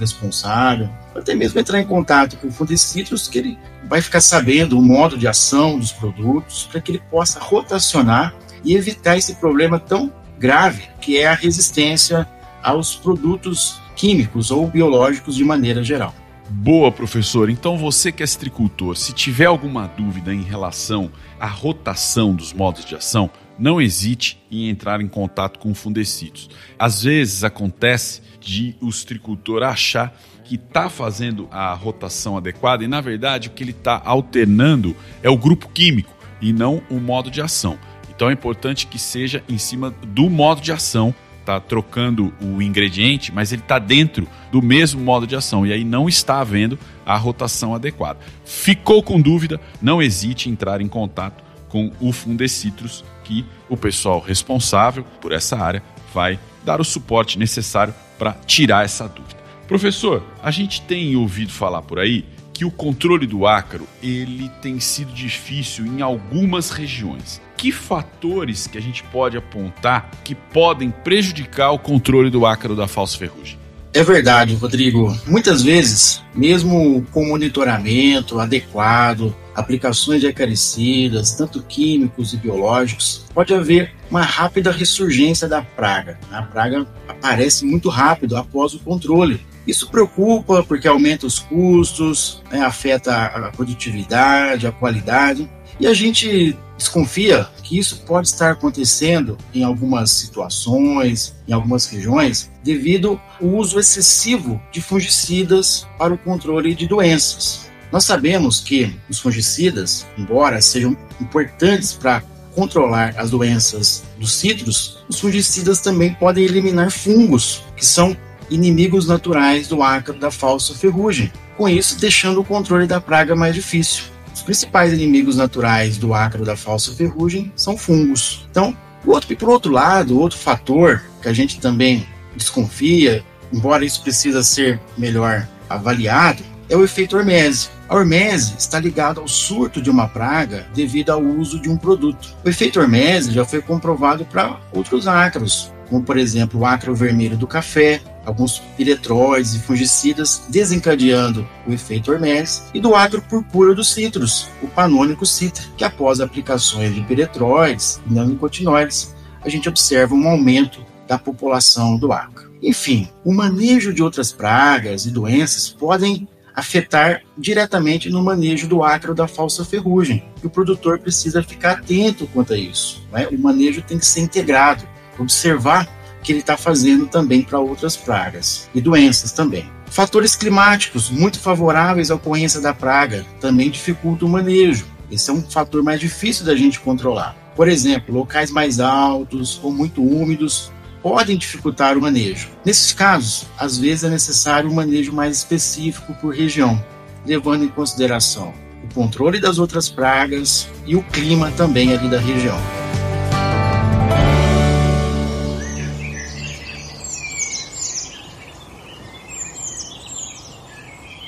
responsável, 0.00 0.88
até 1.14 1.36
mesmo 1.36 1.60
entrar 1.60 1.80
em 1.80 1.86
contato 1.86 2.36
com 2.38 2.48
o 2.48 2.52
Fundecitrus, 2.52 3.28
que 3.28 3.38
ele 3.38 3.58
vai 3.88 4.02
ficar 4.02 4.20
sabendo 4.20 4.76
o 4.76 4.82
modo 4.82 5.16
de 5.16 5.28
ação 5.28 5.78
dos 5.78 5.92
produtos, 5.92 6.68
para 6.68 6.80
que 6.80 6.90
ele 6.90 7.02
possa 7.12 7.38
rotacionar 7.38 8.34
e 8.64 8.74
evitar 8.74 9.16
esse 9.16 9.36
problema 9.36 9.78
tão 9.78 10.12
grave 10.36 10.88
que 11.00 11.16
é 11.16 11.28
a 11.28 11.34
resistência 11.34 12.26
aos 12.60 12.96
produtos 12.96 13.80
químicos 13.94 14.50
ou 14.50 14.66
biológicos 14.66 15.36
de 15.36 15.44
maneira 15.44 15.84
geral. 15.84 16.12
Boa, 16.48 16.92
professor. 16.92 17.50
Então 17.50 17.76
você 17.76 18.12
que 18.12 18.22
é 18.22 18.26
citricultor, 18.26 18.96
se 18.96 19.12
tiver 19.12 19.46
alguma 19.46 19.88
dúvida 19.88 20.32
em 20.32 20.42
relação 20.42 21.10
à 21.40 21.46
rotação 21.46 22.32
dos 22.32 22.52
modos 22.52 22.84
de 22.84 22.94
ação, 22.94 23.28
não 23.58 23.80
hesite 23.80 24.40
em 24.50 24.68
entrar 24.68 25.00
em 25.00 25.08
contato 25.08 25.58
com 25.58 25.72
o 25.72 25.74
Fundecitos. 25.74 26.48
Às 26.78 27.02
vezes 27.02 27.42
acontece 27.42 28.22
de 28.40 28.76
o 28.80 28.92
citricultor 28.92 29.64
achar 29.64 30.16
que 30.44 30.54
está 30.54 30.88
fazendo 30.88 31.48
a 31.50 31.74
rotação 31.74 32.36
adequada 32.36 32.84
e, 32.84 32.88
na 32.88 33.00
verdade, 33.00 33.48
o 33.48 33.50
que 33.50 33.64
ele 33.64 33.72
está 33.72 34.00
alternando 34.04 34.94
é 35.24 35.28
o 35.28 35.36
grupo 35.36 35.68
químico 35.70 36.14
e 36.40 36.52
não 36.52 36.80
o 36.88 37.00
modo 37.00 37.28
de 37.28 37.40
ação. 37.40 37.76
Então 38.08 38.30
é 38.30 38.32
importante 38.32 38.86
que 38.86 39.00
seja 39.00 39.42
em 39.48 39.58
cima 39.58 39.90
do 39.90 40.30
modo 40.30 40.60
de 40.60 40.70
ação 40.70 41.12
está 41.46 41.60
trocando 41.60 42.34
o 42.42 42.60
ingrediente, 42.60 43.32
mas 43.32 43.52
ele 43.52 43.62
está 43.62 43.78
dentro 43.78 44.28
do 44.50 44.60
mesmo 44.60 45.00
modo 45.00 45.26
de 45.26 45.36
ação 45.36 45.64
e 45.64 45.72
aí 45.72 45.84
não 45.84 46.08
está 46.08 46.40
havendo 46.40 46.76
a 47.04 47.16
rotação 47.16 47.72
adequada. 47.72 48.18
Ficou 48.44 49.00
com 49.00 49.20
dúvida? 49.20 49.60
Não 49.80 50.02
hesite 50.02 50.48
em 50.48 50.52
entrar 50.52 50.80
em 50.80 50.88
contato 50.88 51.44
com 51.68 51.92
o 52.00 52.12
Fundecitrus, 52.12 53.04
que 53.22 53.44
o 53.68 53.76
pessoal 53.76 54.20
responsável 54.20 55.04
por 55.20 55.30
essa 55.30 55.56
área 55.56 55.82
vai 56.12 56.38
dar 56.64 56.80
o 56.80 56.84
suporte 56.84 57.38
necessário 57.38 57.94
para 58.18 58.32
tirar 58.46 58.84
essa 58.84 59.08
dúvida. 59.08 59.36
Professor, 59.68 60.24
a 60.42 60.50
gente 60.50 60.80
tem 60.82 61.14
ouvido 61.16 61.52
falar 61.52 61.82
por 61.82 61.98
aí 61.98 62.24
que 62.56 62.64
o 62.64 62.70
controle 62.70 63.26
do 63.26 63.46
ácaro 63.46 63.86
ele 64.02 64.50
tem 64.62 64.80
sido 64.80 65.12
difícil 65.12 65.84
em 65.84 66.00
algumas 66.00 66.70
regiões. 66.70 67.38
Que 67.54 67.70
fatores 67.70 68.66
que 68.66 68.78
a 68.78 68.80
gente 68.80 69.02
pode 69.04 69.36
apontar 69.36 70.10
que 70.24 70.34
podem 70.34 70.90
prejudicar 70.90 71.72
o 71.72 71.78
controle 71.78 72.30
do 72.30 72.46
ácaro 72.46 72.74
da 72.74 72.88
falsa 72.88 73.18
ferrugem? 73.18 73.58
É 73.92 74.02
verdade, 74.02 74.54
Rodrigo. 74.54 75.14
Muitas 75.26 75.62
vezes, 75.62 76.22
mesmo 76.34 77.06
com 77.12 77.26
monitoramento 77.26 78.38
adequado, 78.38 79.34
aplicações 79.54 80.20
de 80.20 80.26
acaricidas, 80.26 81.32
tanto 81.32 81.62
químicos 81.62 82.32
e 82.32 82.38
biológicos, 82.38 83.24
pode 83.34 83.52
haver 83.52 83.92
uma 84.10 84.22
rápida 84.22 84.70
ressurgência 84.70 85.46
da 85.46 85.60
praga. 85.62 86.18
A 86.30 86.42
praga 86.42 86.86
aparece 87.06 87.66
muito 87.66 87.88
rápido 87.88 88.36
após 88.36 88.72
o 88.74 88.78
controle. 88.78 89.40
Isso 89.66 89.90
preocupa 89.90 90.62
porque 90.62 90.86
aumenta 90.86 91.26
os 91.26 91.38
custos, 91.38 92.42
né, 92.50 92.60
afeta 92.60 93.26
a 93.26 93.50
produtividade, 93.50 94.66
a 94.66 94.72
qualidade, 94.72 95.50
e 95.78 95.86
a 95.86 95.92
gente 95.92 96.56
desconfia 96.76 97.48
que 97.62 97.78
isso 97.78 98.02
pode 98.06 98.28
estar 98.28 98.52
acontecendo 98.52 99.36
em 99.52 99.64
algumas 99.64 100.10
situações, 100.10 101.34
em 101.48 101.52
algumas 101.52 101.86
regiões, 101.86 102.50
devido 102.62 103.20
ao 103.40 103.48
uso 103.48 103.78
excessivo 103.78 104.60
de 104.70 104.80
fungicidas 104.80 105.86
para 105.98 106.14
o 106.14 106.18
controle 106.18 106.74
de 106.74 106.86
doenças. 106.86 107.68
Nós 107.90 108.04
sabemos 108.04 108.60
que 108.60 108.94
os 109.08 109.18
fungicidas, 109.18 110.06
embora 110.18 110.60
sejam 110.60 110.96
importantes 111.20 111.92
para 111.92 112.22
controlar 112.54 113.14
as 113.18 113.30
doenças 113.30 114.02
dos 114.18 114.32
citros, 114.32 115.04
os 115.08 115.20
fungicidas 115.20 115.80
também 115.80 116.14
podem 116.14 116.44
eliminar 116.44 116.90
fungos, 116.90 117.62
que 117.76 117.84
são 117.84 118.16
inimigos 118.50 119.06
naturais 119.06 119.68
do 119.68 119.82
ácaro 119.82 120.18
da 120.18 120.30
falsa 120.30 120.74
ferrugem, 120.74 121.32
com 121.56 121.68
isso 121.68 121.98
deixando 121.98 122.40
o 122.40 122.44
controle 122.44 122.86
da 122.86 123.00
praga 123.00 123.34
mais 123.34 123.54
difícil. 123.54 124.04
Os 124.34 124.42
principais 124.42 124.92
inimigos 124.92 125.36
naturais 125.36 125.96
do 125.96 126.12
ácaro 126.12 126.44
da 126.44 126.56
falsa 126.56 126.92
ferrugem 126.94 127.52
são 127.56 127.76
fungos. 127.76 128.46
Então, 128.50 128.76
outro, 129.04 129.34
por 129.36 129.48
outro 129.48 129.72
lado, 129.72 130.18
outro 130.20 130.38
fator 130.38 131.02
que 131.22 131.28
a 131.28 131.32
gente 131.32 131.58
também 131.58 132.06
desconfia, 132.36 133.24
embora 133.52 133.84
isso 133.84 134.02
precisa 134.02 134.42
ser 134.42 134.80
melhor 134.96 135.48
avaliado, 135.68 136.42
é 136.68 136.76
o 136.76 136.84
efeito 136.84 137.16
hormese. 137.16 137.68
A 137.88 137.94
hormese 137.94 138.54
está 138.58 138.80
ligada 138.80 139.20
ao 139.20 139.28
surto 139.28 139.80
de 139.80 139.88
uma 139.88 140.08
praga 140.08 140.66
devido 140.74 141.10
ao 141.10 141.22
uso 141.22 141.60
de 141.60 141.68
um 141.68 141.76
produto. 141.76 142.34
O 142.44 142.48
efeito 142.48 142.80
hormese 142.80 143.32
já 143.32 143.44
foi 143.44 143.62
comprovado 143.62 144.24
para 144.24 144.60
outros 144.72 145.06
ácaros, 145.06 145.72
como 145.88 146.02
por 146.02 146.18
exemplo 146.18 146.60
o 146.60 146.66
acro 146.66 146.94
vermelho 146.94 147.36
do 147.36 147.46
café, 147.46 148.00
alguns 148.26 148.58
piretróides 148.76 149.54
e 149.54 149.60
fungicidas 149.60 150.42
desencadeando 150.48 151.48
o 151.66 151.72
efeito 151.72 152.12
Hermes, 152.12 152.64
e 152.74 152.80
do 152.80 152.94
acro 152.94 153.22
purpúreo 153.22 153.74
dos 153.74 153.92
citros, 153.92 154.48
o 154.60 154.66
panônico 154.66 155.24
citra, 155.24 155.64
que 155.76 155.84
após 155.84 156.20
aplicações 156.20 156.94
de 156.94 157.00
piretróides 157.02 158.00
e 158.06 158.12
neonicotinoides, 158.12 159.14
a 159.40 159.48
gente 159.48 159.68
observa 159.68 160.14
um 160.14 160.28
aumento 160.28 160.84
da 161.06 161.16
população 161.16 161.96
do 161.96 162.12
acro. 162.12 162.52
Enfim, 162.60 163.08
o 163.24 163.32
manejo 163.32 163.94
de 163.94 164.02
outras 164.02 164.32
pragas 164.32 165.06
e 165.06 165.10
doenças 165.10 165.68
podem 165.68 166.28
afetar 166.54 167.22
diretamente 167.36 168.08
no 168.08 168.24
manejo 168.24 168.66
do 168.66 168.82
acro 168.82 169.14
da 169.14 169.28
falsa 169.28 169.62
ferrugem. 169.62 170.24
E 170.42 170.46
o 170.46 170.50
produtor 170.50 170.98
precisa 170.98 171.42
ficar 171.42 171.72
atento 171.72 172.26
quanto 172.32 172.54
a 172.54 172.58
isso. 172.58 173.06
Né? 173.12 173.28
O 173.30 173.38
manejo 173.38 173.82
tem 173.82 173.98
que 173.98 174.06
ser 174.06 174.20
integrado, 174.20 174.88
observar 175.18 175.86
que 176.26 176.32
ele 176.32 176.40
está 176.40 176.56
fazendo 176.56 177.06
também 177.06 177.40
para 177.40 177.60
outras 177.60 177.96
pragas 177.96 178.68
e 178.74 178.80
doenças 178.80 179.30
também. 179.30 179.70
Fatores 179.86 180.34
climáticos 180.34 181.08
muito 181.08 181.38
favoráveis 181.38 182.10
à 182.10 182.16
ocorrência 182.16 182.60
da 182.60 182.74
praga 182.74 183.24
também 183.40 183.70
dificultam 183.70 184.26
o 184.26 184.30
manejo. 184.32 184.84
Esse 185.08 185.30
é 185.30 185.32
um 185.32 185.40
fator 185.40 185.84
mais 185.84 186.00
difícil 186.00 186.44
da 186.44 186.56
gente 186.56 186.80
controlar. 186.80 187.36
Por 187.54 187.68
exemplo, 187.68 188.12
locais 188.12 188.50
mais 188.50 188.80
altos 188.80 189.60
ou 189.62 189.72
muito 189.72 190.02
úmidos 190.02 190.72
podem 191.00 191.38
dificultar 191.38 191.96
o 191.96 192.00
manejo. 192.00 192.48
Nesses 192.64 192.92
casos, 192.92 193.46
às 193.56 193.78
vezes 193.78 194.02
é 194.02 194.10
necessário 194.10 194.68
um 194.68 194.74
manejo 194.74 195.12
mais 195.12 195.36
específico 195.36 196.12
por 196.14 196.34
região, 196.34 196.84
levando 197.24 197.64
em 197.64 197.68
consideração 197.68 198.52
o 198.82 198.92
controle 198.92 199.38
das 199.38 199.60
outras 199.60 199.88
pragas 199.88 200.68
e 200.84 200.96
o 200.96 201.04
clima 201.04 201.52
também 201.52 201.92
ali 201.92 202.08
da 202.08 202.18
região. 202.18 202.58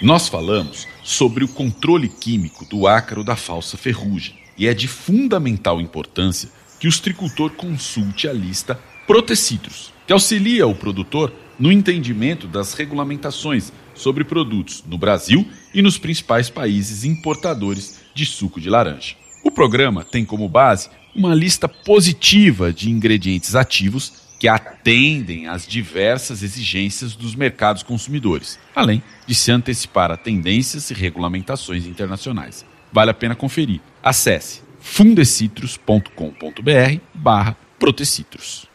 Nós 0.00 0.28
falamos 0.28 0.87
sobre 1.02 1.42
o 1.42 1.48
controle 1.48 2.08
químico 2.08 2.64
do 2.64 2.87
ácaro 2.87 3.24
da 3.24 3.34
falsa 3.34 3.76
ferrugem 3.76 4.37
e 4.56 4.68
é 4.68 4.72
de 4.72 4.87
fundamental 4.87 5.80
importância 5.80 6.48
que 6.78 6.87
o 6.87 7.00
tricultor 7.00 7.50
consulte 7.50 8.28
a 8.28 8.32
lista 8.32 8.78
Protecitros, 9.08 9.92
que 10.06 10.12
auxilia 10.12 10.68
o 10.68 10.74
produtor 10.74 11.32
no 11.58 11.72
entendimento 11.72 12.46
das 12.46 12.74
regulamentações 12.74 13.72
sobre 13.92 14.22
produtos 14.22 14.84
no 14.87 14.96
Brasil 14.96 15.44
e 15.74 15.82
nos 15.82 15.98
principais 15.98 16.48
países 16.48 17.02
importadores 17.02 17.98
de 18.14 18.24
suco 18.24 18.61
de 18.61 18.70
laranja. 18.70 19.16
O 19.42 19.50
programa 19.50 20.04
tem 20.04 20.24
como 20.24 20.48
base 20.48 20.90
uma 21.12 21.34
lista 21.34 21.68
positiva 21.68 22.72
de 22.72 22.88
ingredientes 22.88 23.56
ativos 23.56 24.27
que 24.38 24.46
atendem 24.46 25.48
às 25.48 25.66
diversas 25.66 26.42
exigências 26.42 27.16
dos 27.16 27.35
mercados 27.35 27.83
consumidores, 27.83 28.59
além 28.74 29.03
de 29.27 29.35
se 29.35 29.51
antecipar 29.51 30.11
a 30.11 30.16
tendências 30.16 30.90
e 30.90 30.94
regulamentações 30.94 31.87
internacionais. 31.87 32.64
Vale 32.92 33.11
a 33.11 33.14
pena 33.14 33.35
conferir. 33.35 33.81
Acesse 34.03 34.62
fundecitros.com.br 34.81 37.01
barra 37.12 37.57
Protecitros. 37.79 38.68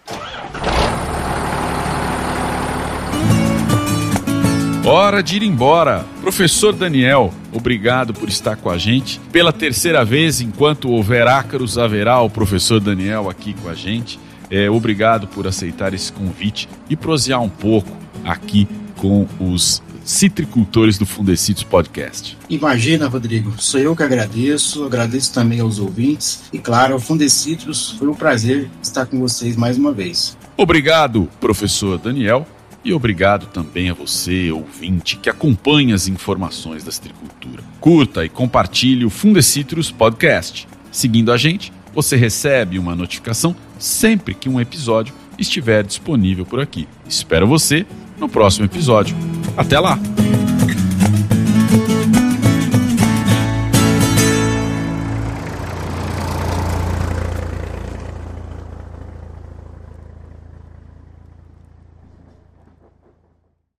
Hora 4.85 5.23
de 5.23 5.37
ir 5.37 5.43
embora. 5.43 6.05
Professor 6.19 6.73
Daniel, 6.73 7.33
obrigado 7.53 8.13
por 8.13 8.27
estar 8.27 8.57
com 8.57 8.69
a 8.69 8.77
gente. 8.77 9.17
Pela 9.31 9.53
terceira 9.53 10.03
vez, 10.03 10.41
enquanto 10.41 10.91
houver 10.91 11.25
ácaros, 11.25 11.77
haverá 11.77 12.19
o 12.19 12.29
professor 12.29 12.81
Daniel 12.81 13.29
aqui 13.29 13.53
com 13.53 13.69
a 13.69 13.73
gente. 13.73 14.19
É, 14.53 14.69
obrigado 14.69 15.27
por 15.27 15.47
aceitar 15.47 15.95
esse 15.95 16.13
convite 16.13 16.69
e 16.87 16.95
prosear 16.95 17.41
um 17.41 17.49
pouco 17.49 17.89
aqui 18.23 18.67
com 18.97 19.27
os 19.39 19.81
citricultores 20.05 20.95
do 20.95 21.07
Fundecitos 21.07 21.63
Podcast. 21.63 22.37
Imagina, 22.47 23.07
Rodrigo, 23.07 23.51
sou 23.57 23.79
eu 23.79 23.95
que 23.95 24.03
agradeço, 24.03 24.83
agradeço 24.83 25.33
também 25.33 25.59
aos 25.59 25.79
ouvintes 25.79 26.43
e, 26.53 26.59
claro, 26.59 26.93
ao 26.93 26.99
Fundecitos, 26.99 27.95
foi 27.97 28.07
um 28.07 28.13
prazer 28.13 28.69
estar 28.79 29.07
com 29.07 29.19
vocês 29.19 29.55
mais 29.55 29.75
uma 29.75 29.91
vez. 29.91 30.37
Obrigado, 30.55 31.27
professor 31.39 31.97
Daniel, 31.97 32.45
e 32.85 32.93
obrigado 32.93 33.47
também 33.47 33.89
a 33.89 33.95
você, 33.95 34.51
ouvinte, 34.51 35.17
que 35.17 35.31
acompanha 35.31 35.95
as 35.95 36.07
informações 36.07 36.83
da 36.83 36.91
citricultura. 36.91 37.63
Curta 37.79 38.23
e 38.23 38.29
compartilhe 38.29 39.03
o 39.03 39.09
Fundecitrus 39.09 39.89
Podcast. 39.89 40.67
Seguindo 40.91 41.31
a 41.31 41.37
gente, 41.37 41.73
você 41.91 42.15
recebe 42.15 42.77
uma 42.77 42.95
notificação 42.95 43.55
sempre 43.83 44.33
que 44.33 44.47
um 44.47 44.61
episódio 44.61 45.13
estiver 45.37 45.83
disponível 45.83 46.45
por 46.45 46.59
aqui. 46.59 46.87
Espero 47.07 47.45
você 47.45 47.85
no 48.17 48.29
próximo 48.29 48.65
episódio. 48.65 49.15
Até 49.57 49.79
lá! 49.79 49.99